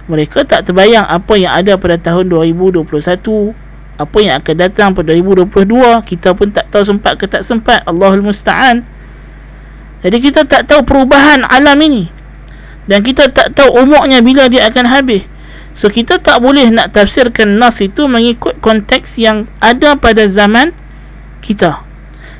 [0.10, 2.88] mereka tak terbayang apa yang ada pada tahun 2021
[4.00, 7.84] apa yang akan datang pada 2022 kita pun tak tahu sempat ke tak sempat.
[7.84, 8.88] Allahul Musta'an.
[10.00, 12.08] Jadi kita tak tahu perubahan alam ini.
[12.88, 15.28] Dan kita tak tahu umurnya bila dia akan habis.
[15.76, 20.72] So kita tak boleh nak tafsirkan nas itu mengikut konteks yang ada pada zaman
[21.44, 21.89] kita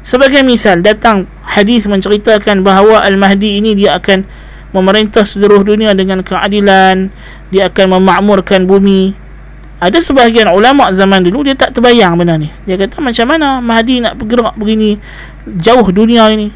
[0.10, 4.26] Sebagai misal datang hadis menceritakan bahawa Al-Mahdi ini dia akan
[4.74, 7.14] memerintah seluruh dunia dengan keadilan,
[7.54, 9.14] dia akan memakmurkan bumi.
[9.78, 12.50] Ada sebahagian ulama zaman dulu dia tak terbayang benda ni.
[12.66, 14.98] Dia kata macam mana Mahdi nak bergerak begini
[15.46, 16.50] jauh dunia ini.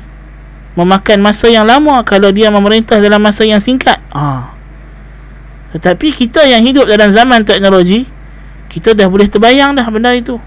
[0.73, 4.01] Memakan masa yang lama kalau dia memerintah dalam masa yang singkat.
[4.17, 4.49] Ha.
[5.77, 8.09] Tetapi kita yang hidup dalam zaman teknologi,
[8.65, 10.41] kita dah boleh terbayang dah benda itu.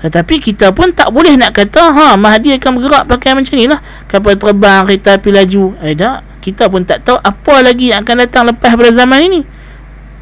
[0.00, 3.84] Tetapi kita pun tak boleh nak kata ha Mahdi akan bergerak pakai macam ni lah.
[4.08, 5.76] Kapal terbang, kereta api laju.
[5.84, 6.24] Eh tak.
[6.40, 9.40] Kita pun tak tahu apa lagi yang akan datang lepas pada zaman ini.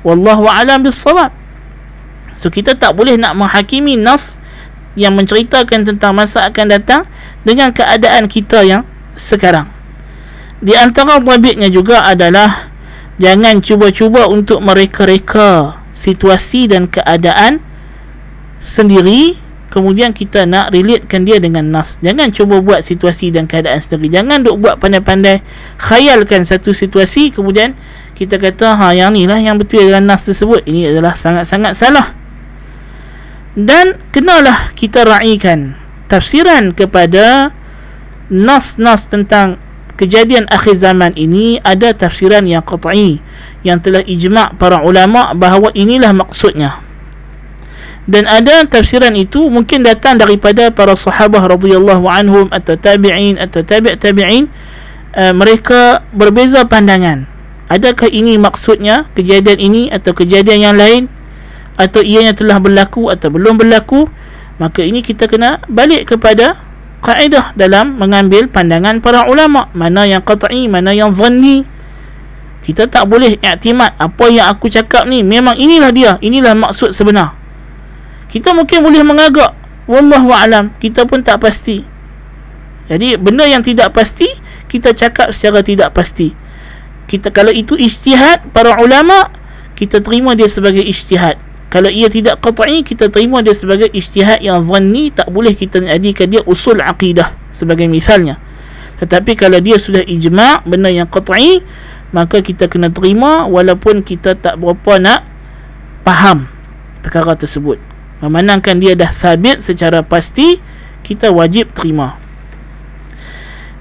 [0.03, 1.35] Wallahu a'lam bisawab
[2.39, 4.39] So kita tak boleh nak menghakimi nas
[4.95, 7.03] Yang menceritakan tentang masa akan datang
[7.43, 8.87] Dengan keadaan kita yang
[9.19, 9.67] sekarang.
[10.63, 12.71] Di antara wabitnya juga adalah
[13.19, 17.59] Jangan cuba-cuba untuk mereka-reka Situasi dan keadaan
[18.63, 22.01] Sendiri kemudian kita nak relatekan dia dengan nas.
[22.01, 24.21] Jangan cuba buat situasi dan keadaan sendiri.
[24.21, 25.45] Jangan duk buat pandai-pandai.
[25.81, 27.77] Khayalkan satu situasi kemudian
[28.17, 30.65] kita kata ha yang ni lah yang betul dengan nas tersebut.
[30.67, 32.17] Ini adalah sangat-sangat salah.
[33.59, 35.77] Dan kenalah kita raikan
[36.09, 37.51] tafsiran kepada
[38.33, 39.59] nas-nas tentang
[39.99, 41.61] kejadian akhir zaman ini.
[41.61, 43.21] Ada tafsiran yang qat'i
[43.67, 46.88] yang telah ijma' para ulama bahawa inilah maksudnya
[48.09, 54.01] dan ada tafsiran itu mungkin datang daripada para sahabah radhiyallahu anhum atau tabi'in atau tabi'
[54.01, 54.49] tabi'in
[55.13, 57.29] uh, mereka berbeza pandangan.
[57.69, 61.13] Adakah ini maksudnya kejadian ini atau kejadian yang lain?
[61.77, 64.09] Atau ianya telah berlaku atau belum berlaku?
[64.57, 66.57] Maka ini kita kena balik kepada
[67.05, 69.69] kaedah dalam mengambil pandangan para ulama.
[69.77, 71.69] Mana yang qat'i mana yang zanni.
[72.65, 75.21] Kita tak boleh iktimad apa yang aku cakap ni.
[75.21, 77.38] Memang inilah dia inilah maksud sebenar
[78.29, 79.57] kita mungkin boleh mengagak.
[79.89, 80.77] Wallahu alam.
[80.77, 81.81] Kita pun tak pasti.
[82.89, 84.29] Jadi benda yang tidak pasti
[84.69, 86.33] kita cakap secara tidak pasti.
[87.09, 89.33] Kita kalau itu ijtihad para ulama
[89.77, 91.41] kita terima dia sebagai ijtihad.
[91.69, 96.29] Kalau ia tidak qat'i kita terima dia sebagai ijtihad yang zanni tak boleh kita jadikan
[96.33, 98.41] dia usul akidah sebagai misalnya.
[99.01, 101.65] Tetapi kalau dia sudah ijma' benda yang qat'i
[102.13, 105.29] maka kita kena terima walaupun kita tak berapa nak
[106.09, 106.49] faham
[107.05, 107.88] perkara tersebut
[108.23, 110.59] memandangkan dia dah sabit secara pasti
[111.07, 112.19] kita wajib terima.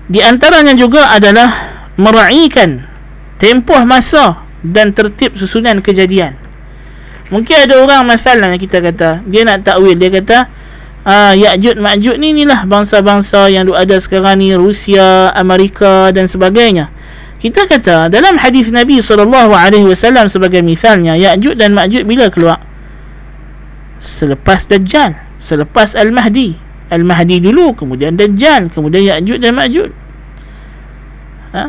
[0.08, 1.52] Di antaranya juga adalah
[2.00, 2.88] meraihkan
[3.36, 6.40] tempoh masa dan tertib susunan kejadian.
[7.28, 9.20] Mungkin ada orang masalah yang kita kata.
[9.28, 10.48] Dia nak takwil Dia kata
[11.08, 16.92] ah, Ya'jud Ma'jud ni inilah bangsa-bangsa yang ada sekarang ni Rusia, Amerika dan sebagainya.
[17.38, 22.67] Kita kata dalam hadis Nabi SAW sebagai misalnya Ya'jud dan Ma'jud bila keluar?
[23.98, 26.58] Selepas Dajjal Selepas Al-Mahdi.
[26.90, 29.90] Al-Mahdi dulu Kemudian Dajjal Kemudian Ya'jud dan Ma'jud
[31.54, 31.66] ha?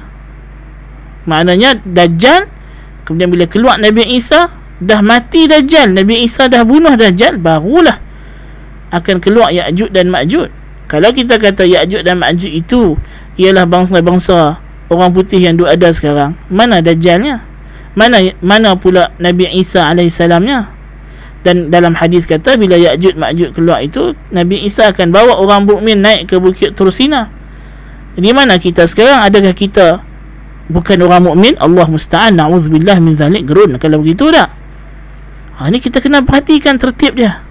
[1.28, 2.48] Maknanya Dajjal
[3.08, 5.90] Kemudian bila keluar Nabi Isa dah mati Dajjal.
[5.90, 7.98] Nabi Isa dah bunuh Dajjal barulah
[8.88, 10.48] akan keluar Ya'jud dan Ma'jud
[10.88, 12.96] kalau kita kata Ya'jud dan Ma'jud itu
[13.36, 14.56] ialah bangsa-bangsa
[14.88, 17.44] orang putih yang duk ada sekarang mana Dajjalnya?
[17.92, 20.77] Mana mana pula Nabi Isa alaihissalamnya
[21.46, 26.02] dan dalam hadis kata bila Ya'jud Ma'jud keluar itu Nabi Isa akan bawa orang mukmin
[26.02, 27.30] naik ke bukit Tursina
[28.18, 30.02] di mana kita sekarang adakah kita
[30.66, 34.58] bukan orang mukmin Allah musta'an na'udzubillah min zalik gerun kalau begitu tak
[35.58, 37.42] Ha, ni kita kena perhatikan tertib dia.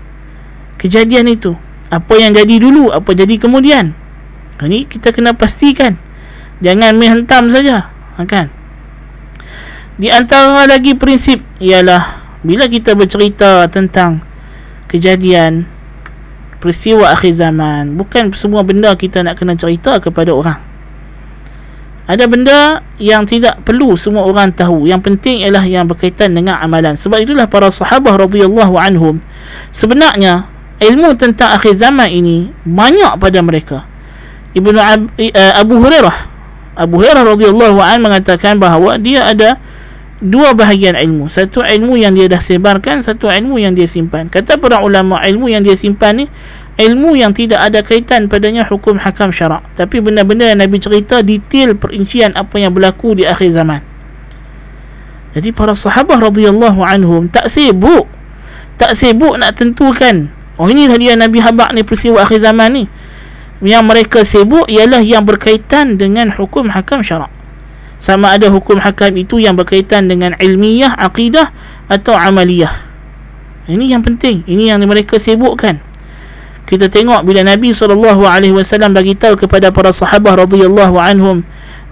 [0.80, 1.60] Kejadian itu.
[1.91, 3.91] Apa yang jadi dulu, apa jadi kemudian.
[4.58, 6.00] Ha, ni kita kena pastikan.
[6.63, 7.91] Jangan main hentam saja.
[8.15, 8.47] Ha, kan?
[10.00, 14.23] Di antara lagi prinsip ialah bila kita bercerita tentang
[14.88, 15.67] kejadian
[16.63, 20.60] peristiwa akhir zaman, bukan semua benda kita nak kena cerita kepada orang.
[22.07, 24.88] Ada benda yang tidak perlu semua orang tahu.
[24.88, 26.95] Yang penting ialah yang berkaitan dengan amalan.
[26.95, 29.19] Sebab itulah para sahabat radhiyallahu anhum
[29.75, 30.47] sebenarnya
[30.79, 33.83] ilmu tentang akhir zaman ini banyak pada mereka.
[34.55, 36.38] Ibnu Ab, uh, Abu Hurairah
[36.77, 39.57] Abu Hurairah radhiyallahu an mengatakan bahawa dia ada
[40.23, 41.30] dua bahagian ilmu.
[41.30, 44.30] Satu ilmu yang dia dah sebarkan satu ilmu yang dia simpan.
[44.30, 46.25] Kata para ulama ilmu yang dia simpan ni
[46.77, 49.62] ilmu yang tidak ada kaitan padanya hukum hakam syarak.
[49.77, 53.82] Tapi benda-benda yang Nabi cerita detail perincian apa yang berlaku di akhir zaman.
[55.38, 58.10] Jadi para sahabat radhiyallahu anhum tak sibuk.
[58.77, 62.86] Tak sibuk nak tentukan oh ini dia Nabi habak ni peristiwa akhir zaman ni.
[63.58, 67.37] Yang mereka sibuk ialah yang berkaitan dengan hukum hakam syarak
[67.97, 71.49] sama ada hukum hakam itu yang berkaitan dengan ilmiah, akidah
[71.89, 72.69] atau amaliyah.
[73.67, 74.45] Ini yang penting.
[74.45, 75.81] Ini yang mereka sibukkan.
[76.67, 81.41] Kita tengok bila Nabi SAW bagi tahu kepada para sahabat radhiyallahu anhum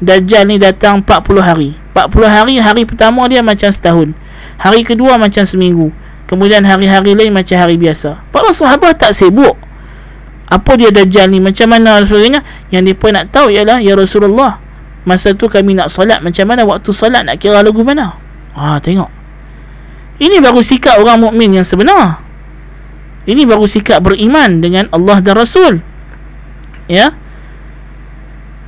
[0.04, 1.72] Dajjal ni datang 40 hari.
[1.96, 4.12] 40 hari hari pertama dia macam setahun.
[4.60, 5.96] Hari kedua macam seminggu.
[6.28, 8.20] Kemudian hari-hari lain macam hari biasa.
[8.36, 9.56] Para sahabat tak sibuk.
[10.52, 11.40] Apa dia Dajjal ni?
[11.40, 12.04] Macam mana?
[12.04, 14.65] Sebagainya yang mereka nak tahu ialah ya Rasulullah
[15.06, 18.18] masa tu kami nak solat macam mana waktu solat nak kira lagu mana
[18.58, 19.10] ha tengok
[20.20, 22.26] ini baru sikap orang mukmin yang sebenar
[23.26, 25.82] ini baru sikap beriman dengan Allah dan Rasul.
[26.86, 27.18] Ya.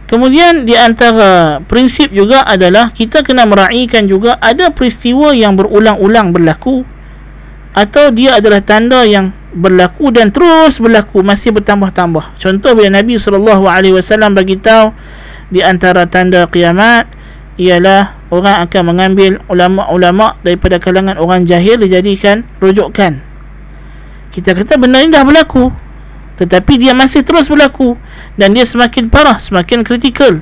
[0.09, 6.87] Kemudian di antara prinsip juga adalah kita kena meraihkan juga ada peristiwa yang berulang-ulang berlaku
[7.75, 12.39] atau dia adalah tanda yang berlaku dan terus berlaku masih bertambah-tambah.
[12.39, 14.95] Contoh bila Nabi sallallahu alaihi wasallam bagi tahu
[15.47, 17.07] di antara tanda kiamat
[17.57, 23.23] ialah orang akan mengambil ulama-ulama daripada kalangan orang jahil dijadikan rujukan.
[24.29, 25.71] Kita kata benda ni dah berlaku
[26.37, 27.97] tetapi dia masih terus berlaku
[28.37, 30.37] dan dia semakin parah semakin kritikal.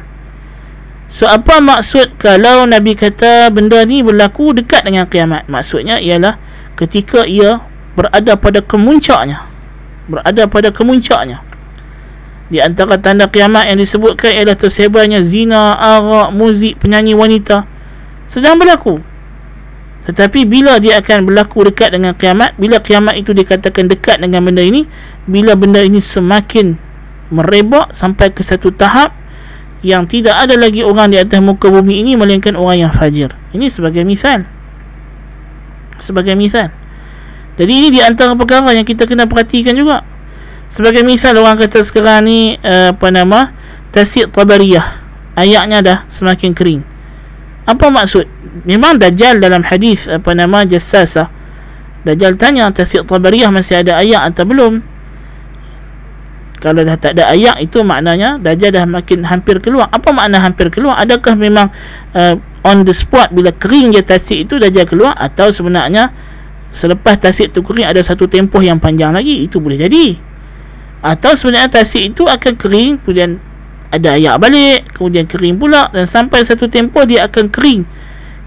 [1.07, 5.47] So apa maksud kalau nabi kata benda ni berlaku dekat dengan kiamat?
[5.47, 6.35] Maksudnya ialah
[6.75, 7.63] ketika ia
[7.95, 9.47] berada pada kemuncaknya.
[10.05, 11.54] Berada pada kemuncaknya
[12.45, 17.65] di antara tanda kiamat yang disebutkan ialah tersebarnya zina, arak, muzik, penyanyi wanita.
[18.29, 19.01] Sedang berlaku.
[20.05, 24.61] Tetapi bila dia akan berlaku dekat dengan kiamat bila kiamat itu dikatakan dekat dengan benda
[24.61, 24.85] ini
[25.25, 26.77] bila benda ini semakin
[27.33, 29.17] merebak sampai ke satu tahap
[29.81, 33.33] yang tidak ada lagi orang di atas muka bumi ini melainkan orang yang fajir.
[33.57, 34.45] Ini sebagai misal.
[35.97, 36.69] Sebagai misal.
[37.57, 40.05] Jadi ini di antara perkara yang kita kena perhatikan juga
[40.67, 43.51] sebagai misal orang kata sekarang ni uh, apa nama?
[43.91, 45.05] Tasik tabariyah.
[45.35, 46.81] Ayatnya dah semakin kering.
[47.65, 48.29] Apa maksud?
[48.63, 50.63] Memang Dajjal dalam hadis apa nama?
[50.63, 51.27] Jassasa.
[52.05, 54.79] Dajjal tanya Tasik Tabariyah masih ada ayat atau belum?
[56.61, 59.89] Kalau dah tak ada ayat itu maknanya Dajjal dah makin hampir keluar.
[59.89, 61.01] Apa makna hampir keluar?
[61.01, 61.73] Adakah memang
[62.13, 65.17] uh, on the spot bila kering je tasik itu Dajjal keluar?
[65.17, 66.13] Atau sebenarnya
[66.69, 69.41] selepas tasik itu kering ada satu tempoh yang panjang lagi?
[69.41, 70.15] Itu boleh jadi
[71.05, 73.37] atau sebenarnya tasik itu akan kering kemudian
[73.93, 77.85] ada ayat balik kemudian kering pula dan sampai satu tempoh dia akan kering.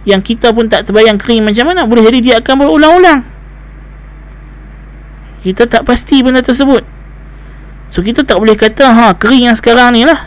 [0.03, 3.21] Yang kita pun tak terbayang kering macam mana boleh jadi dia akan berulang-ulang.
[5.47, 6.83] Kita tak pasti benda tersebut.
[7.87, 10.27] So kita tak boleh kata ha kering yang sekarang ni lah.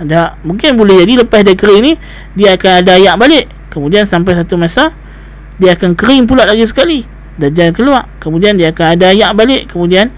[0.00, 1.92] Ada mungkin boleh jadi lepas dia kering ni
[2.32, 3.44] dia akan ada ayak balik.
[3.68, 4.96] Kemudian sampai satu masa
[5.60, 7.04] dia akan kering pula lagi sekali.
[7.36, 8.08] Dajjal keluar.
[8.16, 9.62] Kemudian dia akan ada ayak balik.
[9.68, 10.08] Kemudian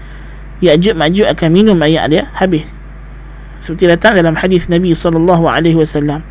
[0.63, 2.63] Ya'jud Ma'jud akan minum ayak dia habis
[3.59, 6.23] seperti datang dalam hadis Nabi sallallahu alaihi wasallam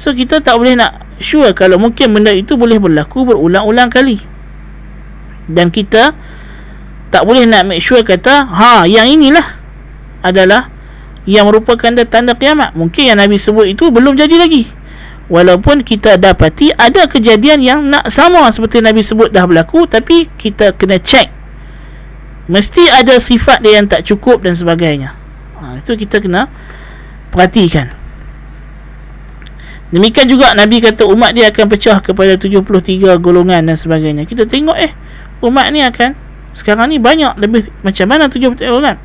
[0.00, 4.16] So kita tak boleh nak sure kalau mungkin benda itu boleh berlaku berulang-ulang kali.
[5.50, 6.14] Dan kita
[7.12, 9.44] tak boleh nak make sure kata ha yang inilah
[10.22, 10.70] adalah
[11.26, 12.72] yang merupakan tanda kiamat.
[12.72, 14.64] Mungkin yang Nabi sebut itu belum jadi lagi.
[15.30, 20.74] Walaupun kita dapati ada kejadian yang nak sama seperti Nabi sebut dah berlaku tapi kita
[20.74, 21.28] kena check.
[22.50, 25.14] Mesti ada sifat dia yang tak cukup dan sebagainya.
[25.62, 26.50] Ha, itu kita kena
[27.30, 27.94] perhatikan.
[29.94, 34.26] Demikian juga Nabi kata umat dia akan pecah kepada 73 golongan dan sebagainya.
[34.26, 34.90] Kita tengok eh
[35.46, 36.14] umat ni akan
[36.50, 38.98] sekarang ni banyak lebih macam mana 73 golongan.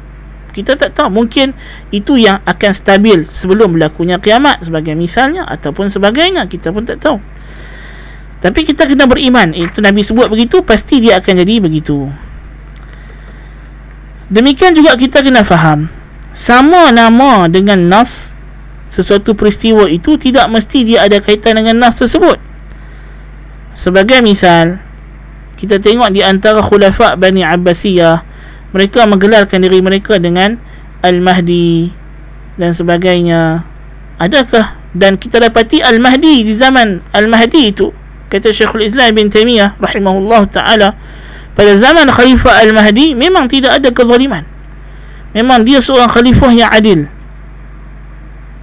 [0.50, 1.54] Kita tak tahu mungkin
[1.94, 7.22] itu yang akan stabil sebelum berlakunya kiamat sebagai misalnya ataupun sebagainya kita pun tak tahu.
[8.42, 12.25] Tapi kita kena beriman itu Nabi sebut begitu pasti dia akan jadi begitu.
[14.30, 15.86] Demikian juga kita kena faham
[16.36, 18.36] sama nama dengan nas
[18.90, 22.42] sesuatu peristiwa itu tidak mesti dia ada kaitan dengan nas tersebut.
[23.76, 24.80] Sebagai misal,
[25.60, 28.24] kita tengok di antara khulafa Bani Abbasiyah,
[28.72, 30.56] mereka menggelarkan diri mereka dengan
[31.04, 31.92] Al-Mahdi
[32.56, 33.68] dan sebagainya.
[34.16, 37.92] Adakah dan kita dapati Al-Mahdi di zaman Al-Mahdi itu
[38.32, 40.96] kata Syekhul Islam bin Taimiyah rahimahullah taala
[41.56, 44.44] pada zaman Khalifah Al-Mahdi memang tidak ada kezaliman.
[45.36, 47.12] Memang dia seorang khalifah yang adil.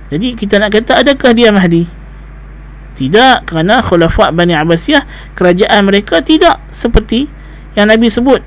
[0.09, 1.85] Jadi kita nak kata adakah dia Mahdi?
[2.97, 7.29] Tidak kerana khulafa' Bani Abbasiyah kerajaan mereka tidak seperti
[7.73, 8.45] yang Nabi sebut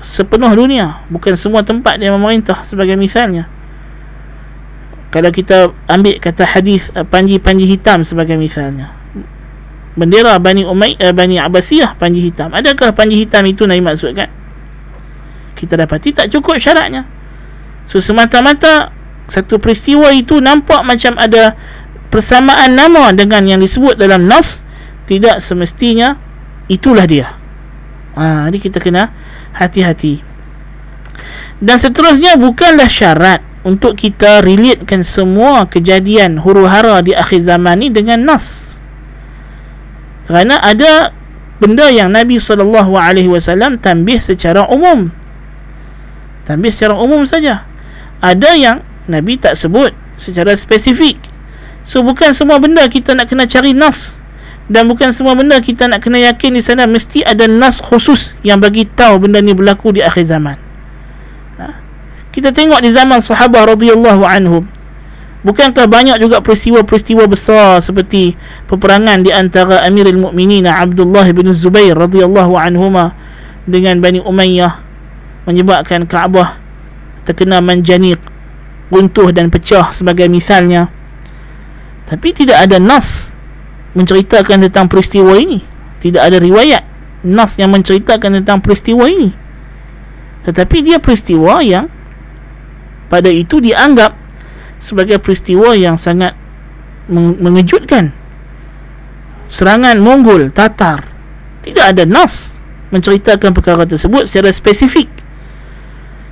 [0.00, 3.48] sepenuh dunia bukan semua tempat dia memerintah sebagai misalnya
[5.12, 8.92] kalau kita ambil kata hadis eh, panji-panji hitam sebagai misalnya
[9.98, 12.54] bendera Bani Umay uh, Bani Abbasiyah panji hitam.
[12.54, 14.30] Adakah panji hitam itu Nabi maksudkan
[15.60, 17.04] kita dapati tak cukup syaratnya.
[17.84, 18.96] So semata-mata
[19.28, 21.52] satu peristiwa itu nampak macam ada
[22.08, 24.64] persamaan nama dengan yang disebut dalam nas
[25.04, 26.16] tidak semestinya
[26.72, 27.36] itulah dia.
[28.16, 29.12] Ha, jadi kita kena
[29.52, 30.24] hati-hati.
[31.60, 37.92] Dan seterusnya bukanlah syarat untuk kita relatekan semua kejadian huru hara di akhir zaman ini
[37.92, 38.79] dengan nas
[40.30, 41.10] kerana ada
[41.58, 42.78] benda yang Nabi SAW
[43.82, 45.10] tambih secara umum
[46.46, 47.66] tambih secara umum saja
[48.22, 51.16] ada yang Nabi tak sebut secara spesifik.
[51.82, 54.20] So bukan semua benda kita nak kena cari nas
[54.70, 58.60] dan bukan semua benda kita nak kena yakin di sana mesti ada nas khusus yang
[58.60, 60.60] bagi tahu benda ni berlaku di akhir zaman.
[61.58, 61.66] Ha?
[62.30, 64.68] Kita tengok di zaman sahabat radhiyallahu anhum.
[65.40, 68.36] Bukankah banyak juga peristiwa-peristiwa besar seperti
[68.68, 73.16] peperangan di antara Amirul Mukminin Abdullah bin Zubair radhiyallahu anhuma
[73.64, 74.84] dengan Bani Umayyah
[75.48, 76.60] menyebabkan Kaabah
[77.24, 78.20] terkena manjaniq
[78.92, 80.92] runtuh dan pecah sebagai misalnya.
[82.04, 83.32] Tapi tidak ada nas
[83.96, 85.64] menceritakan tentang peristiwa ini.
[86.04, 86.84] Tidak ada riwayat
[87.24, 89.32] nas yang menceritakan tentang peristiwa ini.
[90.44, 91.88] Tetapi dia peristiwa yang
[93.08, 94.19] pada itu dianggap
[94.80, 96.32] sebagai peristiwa yang sangat
[97.12, 98.16] mengejutkan.
[99.46, 101.04] Serangan Mongol Tatar.
[101.60, 105.06] Tidak ada nas menceritakan perkara tersebut secara spesifik.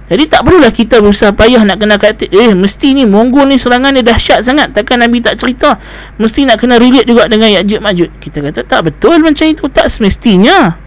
[0.08, 3.92] Jadi tak perlulah kita berusaha payah nak kena kata eh mesti ni Mongol ni serangan
[3.92, 4.72] dia dahsyat sangat.
[4.72, 5.76] Takkan Nabi tak cerita
[6.16, 9.68] mesti nak kena relate juga dengan Ya'juj Ma'juj kita kata tak betul macam itu.
[9.68, 10.80] Tak semestinya.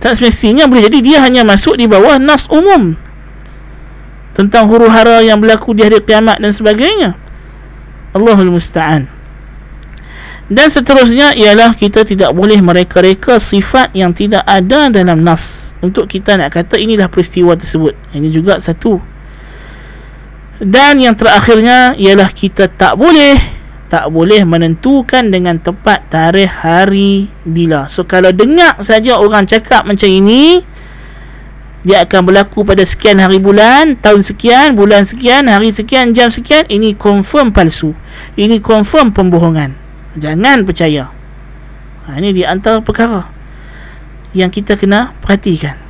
[0.00, 0.88] Tak semestinya boleh.
[0.88, 2.96] Jadi dia hanya masuk di bawah nas umum
[4.36, 7.18] tentang huru hara yang berlaku di hari kiamat dan sebagainya.
[8.14, 9.06] Allahul Musta'an.
[10.50, 15.78] Dan seterusnya ialah kita tidak boleh mereka-reka sifat yang tidak ada dalam nas.
[15.78, 17.94] Untuk kita nak kata inilah peristiwa tersebut.
[18.10, 18.98] Ini juga satu.
[20.58, 23.38] Dan yang terakhirnya ialah kita tak boleh
[23.90, 27.90] tak boleh menentukan dengan tepat tarikh hari bila.
[27.90, 30.62] So kalau dengar saja orang cakap macam ini
[31.80, 36.68] dia akan berlaku pada sekian hari bulan, tahun sekian, bulan sekian, hari sekian, jam sekian,
[36.68, 37.96] ini confirm palsu.
[38.36, 39.72] Ini confirm pembohongan.
[40.20, 41.08] Jangan percaya.
[42.04, 43.24] Ha, ini di antara perkara
[44.36, 45.80] yang kita kena perhatikan.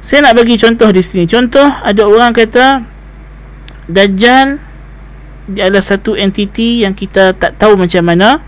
[0.00, 1.28] Saya nak bagi contoh di sini.
[1.28, 2.84] Contoh ada orang kata
[3.84, 4.56] Dajjal
[5.44, 8.40] dia adalah satu entiti yang kita tak tahu macam mana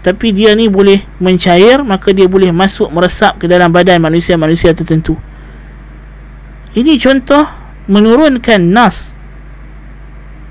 [0.00, 5.20] tapi dia ni boleh mencair maka dia boleh masuk meresap ke dalam badan manusia-manusia tertentu
[6.78, 7.46] ini contoh
[7.90, 9.18] menurunkan nas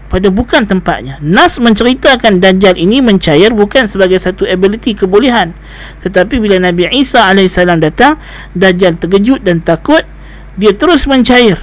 [0.10, 1.22] pada bukan tempatnya.
[1.22, 5.54] Nas menceritakan Dajjal ini mencair bukan sebagai satu ability kebolehan.
[6.02, 8.18] Tetapi bila Nabi Isa AS datang
[8.58, 10.02] Dajjal terkejut dan takut
[10.58, 11.62] dia terus mencair.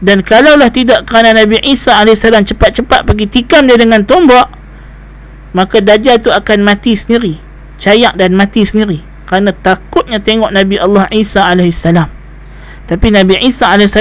[0.00, 4.60] Dan kalaulah tidak kerana Nabi Isa AS cepat-cepat pergi tikam dia dengan tombak
[5.50, 7.40] maka Dajjal tu akan mati sendiri.
[7.80, 9.00] Cayak dan mati sendiri.
[9.24, 11.88] Kerana takutnya tengok Nabi Allah Isa AS
[12.90, 13.94] tapi Nabi Isa AS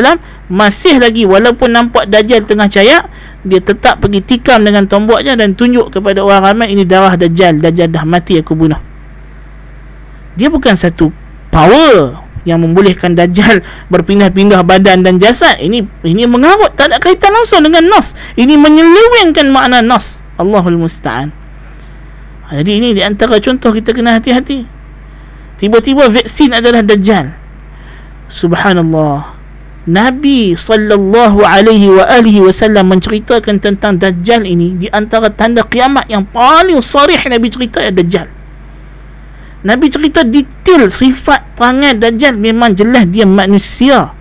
[0.50, 3.06] masih lagi walaupun nampak Dajjal tengah cayak
[3.46, 7.94] dia tetap pergi tikam dengan tombaknya dan tunjuk kepada orang ramai ini darah Dajjal Dajjal
[7.94, 8.82] dah mati aku bunuh.
[10.34, 11.14] Dia bukan satu
[11.54, 12.18] power
[12.50, 13.62] yang membolehkan dajjal
[13.94, 15.62] berpindah-pindah badan dan jasad.
[15.62, 18.18] Ini ini mengarut tak ada kaitan langsung dengan nas.
[18.34, 20.26] Ini menyelewengkan makna nas.
[20.42, 21.30] Allahul musta'an.
[22.50, 24.66] Jadi ini di antara contoh kita kena hati-hati.
[25.62, 27.49] Tiba-tiba vaksin adalah dajjal
[28.30, 29.36] subhanallah
[29.90, 36.24] Nabi sallallahu alaihi wa alihi wasallam menceritakan tentang dajjal ini di antara tanda kiamat yang
[36.30, 38.40] paling sarih Nabi cerita ya dajjal
[39.60, 44.16] Nabi cerita detail sifat perangai Dajjal memang jelas dia manusia.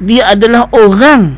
[0.00, 1.36] Dia adalah orang.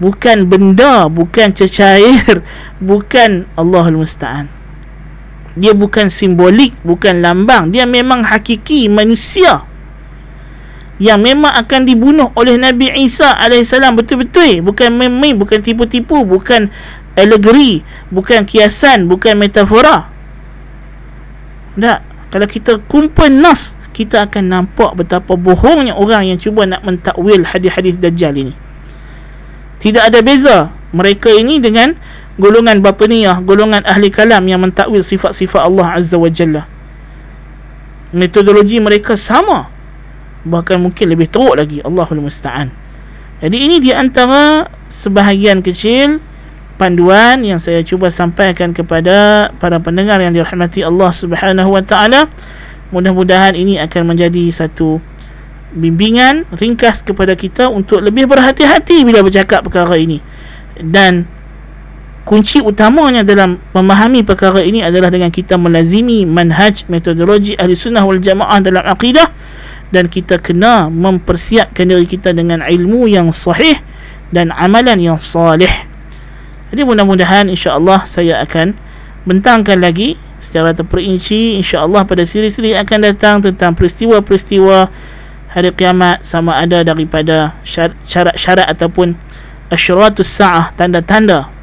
[0.00, 2.42] Bukan benda, bukan cecair,
[2.82, 4.50] bukan Allahul Musta'an.
[5.54, 7.70] Dia bukan simbolik, bukan lambang.
[7.70, 9.62] Dia memang hakiki manusia.
[11.02, 14.62] Yang memang akan dibunuh oleh Nabi Isa AS betul-betul.
[14.62, 16.70] Bukan main bukan tipu-tipu, bukan
[17.18, 17.82] alegori,
[18.14, 20.06] bukan kiasan, bukan metafora.
[21.74, 27.46] Tak kalau kita kumpul nas kita akan nampak betapa bohongnya orang yang cuba nak mentakwil
[27.46, 28.50] hadis-hadis dajjal ini
[29.78, 31.94] tidak ada beza mereka ini dengan
[32.34, 36.66] golongan batiniyah golongan ahli kalam yang mentakwil sifat-sifat Allah Azza wa Jalla
[38.10, 39.70] metodologi mereka sama
[40.44, 42.84] bahkan mungkin lebih teruk lagi Allahul Musta'an
[43.42, 46.22] jadi ini di antara sebahagian kecil
[46.80, 52.30] panduan yang saya cuba sampaikan kepada para pendengar yang dirahmati Allah Subhanahu wa taala.
[52.94, 55.02] Mudah-mudahan ini akan menjadi satu
[55.74, 60.22] bimbingan ringkas kepada kita untuk lebih berhati-hati bila bercakap perkara ini.
[60.78, 61.26] Dan
[62.22, 68.22] kunci utamanya dalam memahami perkara ini adalah dengan kita melazimi manhaj metodologi ahli sunnah wal
[68.22, 69.26] jamaah dalam akidah
[69.94, 73.78] dan kita kena mempersiapkan diri kita dengan ilmu yang sahih
[74.34, 75.70] dan amalan yang salih.
[76.74, 78.74] Jadi mudah-mudahan insya-Allah saya akan
[79.22, 84.90] bentangkan lagi secara terperinci insya-Allah pada siri-siri akan datang tentang peristiwa-peristiwa
[85.54, 89.14] hari kiamat sama ada daripada syarat-syarat ataupun
[89.70, 91.54] asyratus saah tanda-tanda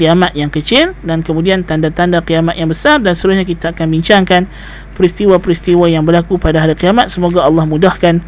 [0.00, 4.48] kiamat yang kecil dan kemudian tanda-tanda kiamat yang besar dan seterusnya kita akan bincangkan
[5.00, 7.08] peristiwa-peristiwa yang berlaku pada hari kiamat.
[7.08, 8.20] Semoga Allah mudahkan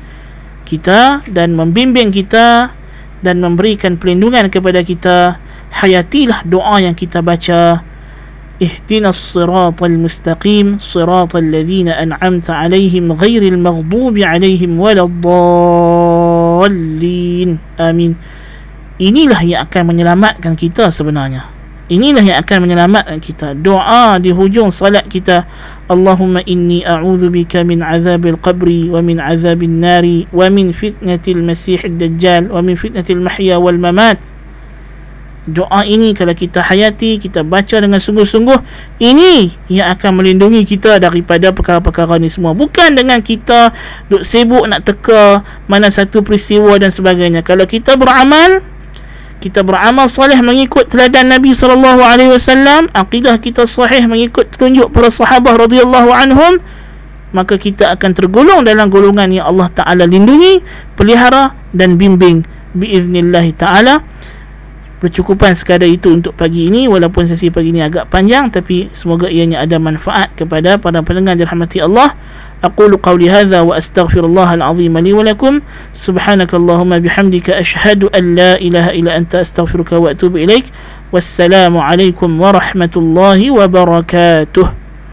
[0.65, 2.73] kita dan membimbing kita
[3.21, 5.37] dan memberikan perlindungan kepada kita.
[5.69, 7.85] Hayatilah doa yang kita baca.
[8.57, 15.21] Ihdinas siratal mustaqim siratal ladzina an'amta alaihim ghairil maghdubi alaihim waladdallin.
[17.77, 18.17] Amin.
[18.97, 21.45] Inilah yang akan menyelamatkan kita sebenarnya
[21.91, 23.59] inilah yang akan menyelamatkan kita.
[23.59, 25.49] Doa di hujung salat kita.
[25.91, 31.83] Allahumma inni a'udzu bika min azabil qabri wa min azabil nari wa min fitnatil masih
[31.99, 34.23] dajjal wa min fitnatil mahya wal mamat.
[35.43, 38.63] Doa ini kalau kita hayati kita baca dengan sungguh-sungguh
[39.03, 42.55] ini yang akan melindungi kita daripada perkara-perkara ni semua.
[42.55, 43.75] Bukan dengan kita
[44.07, 47.43] duk sibuk nak teka mana satu peristiwa dan sebagainya.
[47.43, 48.63] Kalau kita beramal
[49.43, 55.11] kita beramal soleh mengikut teladan Nabi sallallahu alaihi wasallam akidah kita sahih mengikut tunjuk para
[55.11, 56.63] sahabat radhiyallahu anhum
[57.35, 60.63] maka kita akan tergolong dalam golongan yang Allah taala lindungi
[60.95, 62.47] pelihara dan bimbing
[62.79, 64.07] biiznillah taala
[65.03, 69.59] bercukupan sekadar itu untuk pagi ini walaupun sesi pagi ini agak panjang tapi semoga ianya
[69.59, 72.15] ada manfaat kepada para pendengar dirahmati Allah.
[72.63, 75.59] Aku aqulu qawli hadza wa astaghfirullahal azim li wa lakum.
[75.99, 80.71] Subhanakallahumma bihamdika ashhadu an la ilaha illa anta astaghfiruka wa atubu ilaik.
[81.11, 84.82] Wassalamu alaikum warahmatullahi wabarakatuh